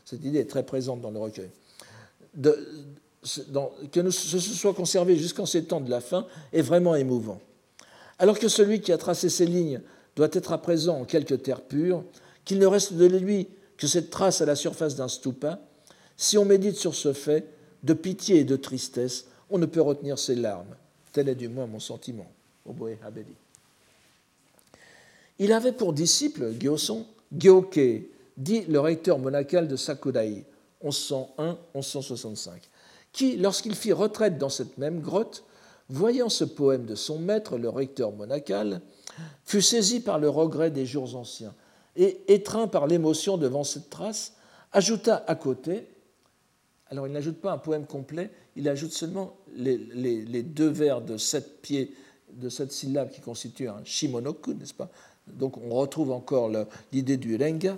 [0.05, 1.49] cette idée est très présente dans le recueil.
[3.91, 7.41] Que ce soit conservé jusqu'en ces temps de la fin est vraiment émouvant.
[8.17, 9.81] Alors que celui qui a tracé ces lignes
[10.15, 12.03] doit être à présent en quelque terre pure,
[12.45, 15.59] qu'il ne reste de lui que cette trace à la surface d'un stupa,
[16.19, 17.45] si on médite sur ce fait,
[17.83, 20.75] de pitié et de tristesse, on ne peut retenir ses larmes.
[21.13, 22.29] Tel est du moins mon sentiment.
[22.65, 23.33] Oboe Habeli.
[25.39, 28.03] Il avait pour disciple Gyoson, Gyoke,
[28.35, 30.43] dit le recteur monacal de Sakudai,
[30.83, 32.49] 1101-1165,
[33.13, 35.45] qui, lorsqu'il fit retraite dans cette même grotte,
[35.87, 38.81] voyant ce poème de son maître, le recteur monacal,
[39.45, 41.53] fut saisi par le regret des jours anciens
[41.95, 44.33] et, étreint par l'émotion devant cette trace,
[44.73, 45.87] ajouta à côté
[46.89, 51.61] alors il n'ajoute pas un poème complet, il ajoute seulement les, deux vers de sept
[51.61, 51.93] pieds,
[52.33, 54.89] de sept syllabes qui constituent un shimonoku, n'est-ce pas?
[55.27, 56.51] Donc on retrouve encore
[56.91, 57.77] l'idée du renga.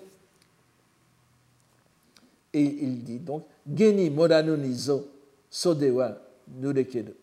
[2.54, 5.10] Et il dit donc Geni moranu nizo
[5.50, 7.14] sodewa nurekeru.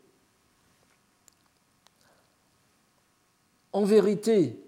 [3.73, 4.59] En vérité,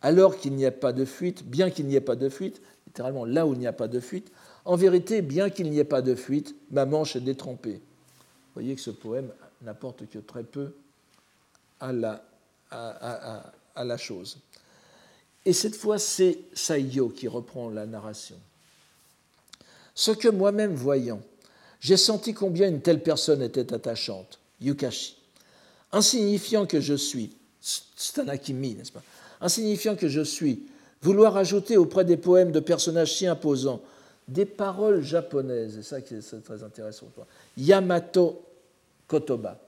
[0.00, 3.24] alors qu'il n'y a pas de fuite, bien qu'il n'y ait pas de fuite, littéralement
[3.24, 4.30] là où il n'y a pas de fuite,
[4.64, 7.74] en vérité, bien qu'il n'y ait pas de fuite, ma manche est détrempée.
[7.74, 9.30] Vous voyez que ce poème
[9.62, 10.72] n'apporte que très peu
[11.80, 12.22] à la,
[12.70, 14.38] à, la chose.
[15.44, 18.36] Et cette fois, c'est Saiyo qui reprend la narration.
[19.94, 21.20] Ce que moi-même voyant,
[21.80, 25.16] j'ai senti combien une telle personne était attachante, Yukashi.
[25.90, 29.02] Insignifiant que je suis, Stanakimi, n'est-ce pas?
[29.40, 30.66] Insignifiant que je suis,
[31.02, 33.82] vouloir ajouter auprès des poèmes de personnages si imposants
[34.28, 37.06] des paroles japonaises, et ça qui est très intéressant.
[37.56, 38.44] Yamato
[39.06, 39.58] Kotoba.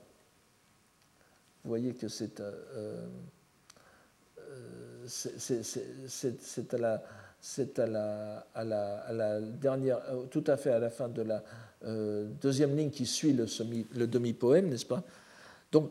[1.65, 3.07] Vous voyez que c'est euh,
[4.39, 7.03] euh, c'est à la
[7.41, 7.79] c'est
[9.61, 11.43] dernière, euh, tout à fait à la fin de la
[12.41, 15.03] deuxième ligne qui suit le demi-poème, n'est-ce pas?
[15.71, 15.91] Donc,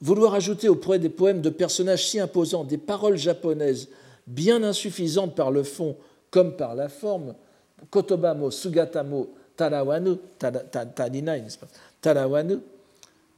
[0.00, 3.88] vouloir ajouter auprès des poèmes de personnages si imposants des paroles japonaises
[4.26, 5.96] bien insuffisante par le fond
[6.30, 7.34] comme par la forme,
[7.90, 10.52] Kotobamo, Sugatamo, Tarawanu, pas
[12.00, 12.58] Tarawanu,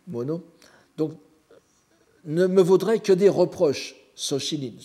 [0.07, 0.45] mono.
[0.97, 1.12] Donc,
[2.24, 4.76] ne me vaudrait que des reproches, Soshini,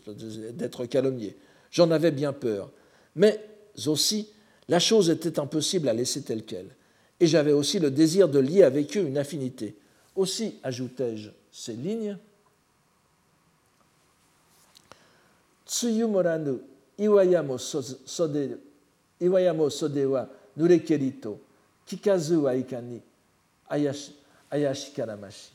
[0.54, 1.38] d'être calomnié.
[1.72, 2.72] J'en avais bien peur.
[3.16, 3.40] Mais
[3.86, 4.30] aussi,
[4.68, 6.76] la chose était impossible à laisser telle qu'elle.
[7.20, 9.76] Et j'avais aussi le désir de lier avec eux une affinité.
[10.16, 12.18] Aussi, ajoutai-je ces lignes,
[15.70, 16.60] Tsuyumoranu
[16.98, 17.60] iwayamo
[19.20, 21.38] iwayamo sode wa nurekeri to
[21.86, 23.02] kikazu wa ikani
[23.70, 24.16] ayashi,
[24.50, 25.52] ayashi karamashi.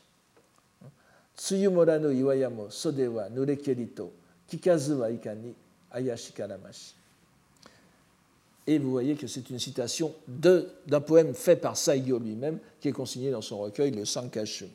[1.37, 4.11] Tsuyumoranu iwayamo sode wa nurekeri to
[4.49, 5.55] kikazu wa ikani
[5.91, 6.95] ayashi karamashi.
[8.67, 12.93] Et vous voyez que c'est une citation d'un poème fait par Saiyo lui-même, qui est
[12.93, 14.69] consigné dans son recueil, le Sankashu.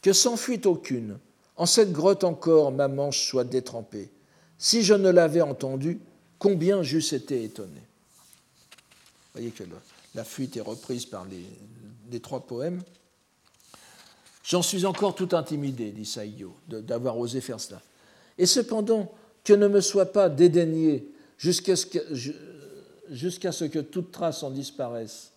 [0.00, 1.18] Que sans fuite aucune,
[1.56, 4.08] en cette grotte encore, ma manche soit détrempée.
[4.62, 5.98] Si je ne l'avais entendu,
[6.38, 7.80] combien j'eusse été étonné.
[7.80, 9.64] Vous voyez que
[10.14, 12.80] la fuite est reprise par les, trois poèmes.
[14.44, 17.82] J'en suis encore tout intimidé, dit Saïyo, d'avoir osé faire cela.
[18.38, 19.12] Et cependant,
[19.42, 21.08] que ne me soit pas dédaigné
[21.38, 21.86] jusqu'à ce,
[23.64, 25.32] que toute trace en disparaisse.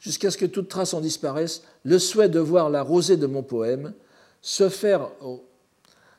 [0.00, 3.44] Jusqu'à ce que toute trace en disparaisse, le souhait de voir la rosée de mon
[3.44, 3.94] poème
[4.42, 5.08] se faire,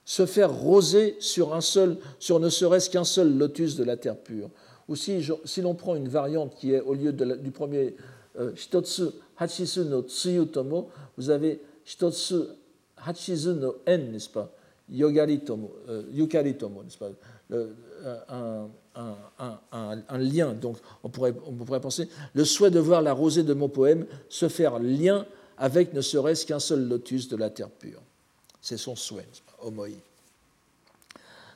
[0.05, 4.17] se faire roser sur, un seul, sur ne serait-ce qu'un seul lotus de la terre
[4.17, 4.49] pure.
[4.87, 5.23] Ou si,
[5.61, 7.95] l'on prend une variante qui est, au lieu du premier
[8.39, 8.51] euh,
[11.17, 11.61] vous avez
[11.93, 12.09] En,
[14.13, 14.49] n'est-ce pas?
[14.81, 14.87] Euh,
[16.79, 17.09] n'est-ce pas?
[18.29, 18.67] Un,
[19.73, 20.53] un, lien.
[20.53, 24.05] Donc on pourrait, on pourrait penser le souhait de voir la rosée de mon poème
[24.27, 25.25] se faire lien
[25.57, 28.01] avec ne serait-ce qu'un seul lotus de la terre pure.
[28.61, 29.27] C'est son souhait,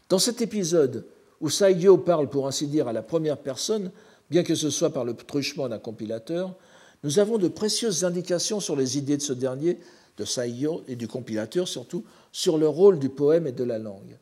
[0.09, 1.05] Dans cet épisode
[1.41, 3.91] où Saigyo parle pour ainsi dire à la première personne,
[4.29, 6.55] bien que ce soit par le truchement d'un compilateur,
[7.03, 9.79] nous avons de précieuses indications sur les idées de ce dernier,
[10.17, 14.17] de Saigyo et du compilateur surtout, sur le rôle du poème et de la langue.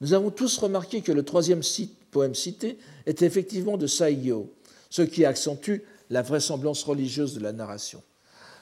[0.00, 1.62] Nous avons tous remarqué que le troisième
[2.10, 4.52] poème cité est effectivement de Saigyo,
[4.90, 5.78] ce qui accentue
[6.10, 8.02] la vraisemblance religieuse de la narration.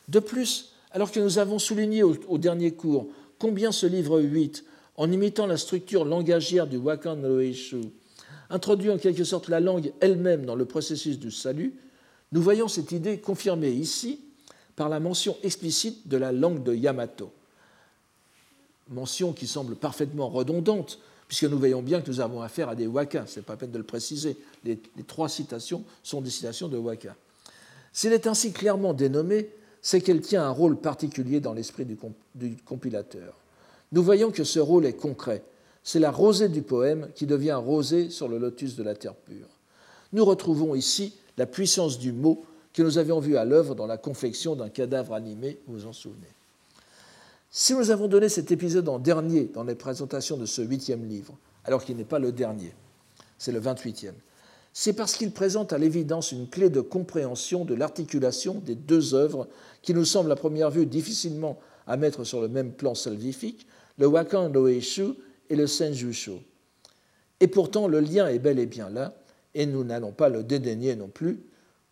[0.09, 3.09] De plus, alors que nous avons souligné au, dernier cours
[3.45, 4.65] combien ce livre 8,
[4.97, 7.43] en imitant la structure langagière du Wakan no
[8.49, 11.75] introduit en quelque sorte la langue elle-même dans le processus du salut,
[12.33, 14.19] nous voyons cette idée confirmée ici
[14.77, 17.35] par la mention explicite de la langue de Yamato.
[18.89, 20.99] Mention qui semble parfaitement redondante,
[21.29, 23.73] puisque nous voyons bien que nous avons affaire à des waka, ce n'est pas peine
[23.73, 24.39] de le préciser.
[24.65, 27.15] Les, les, trois citations sont des citations de waka.
[27.93, 29.51] S'il est ainsi clairement dénommé,
[29.85, 33.35] c'est qu'elle tient un rôle particulier dans l'esprit du, compilateur.
[33.93, 35.43] Nous voyons que ce rôle est concret,
[35.83, 39.47] c'est la rosée du poème qui devient rosée sur le lotus de la terre pure.
[40.15, 43.99] Nous retrouvons ici la puissance du mot que nous avions vu à l'œuvre dans la
[43.99, 46.33] confection d'un cadavre animé, vous vous en souvenez.
[47.51, 51.37] Si nous avons donné cet épisode en dernier dans les présentations de ce huitième livre,
[51.63, 52.73] alors qu'il n'est pas le dernier,
[53.37, 54.15] c'est le 28e,
[54.77, 59.47] c'est parce qu'il présente à l'évidence une clé de compréhension de l'articulation des deux œuvres
[59.83, 63.69] qui nous semblent à première vue difficilement à mettre sur le même plan salvifique,
[63.99, 65.15] le Wakan no Eishu
[65.49, 66.41] et le Senjusho.
[67.39, 69.15] Et pourtant, le lien est bel et bien là,
[69.55, 71.41] et nous n'allons pas le dédaigner non plus,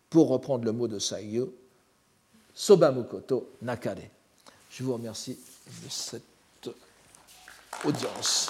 [0.09, 1.55] pour reprendre le mot de Saigyo,
[2.53, 4.09] Sobamukoto Nakare.
[4.69, 6.69] Je vous remercie de cette
[7.85, 8.49] audience.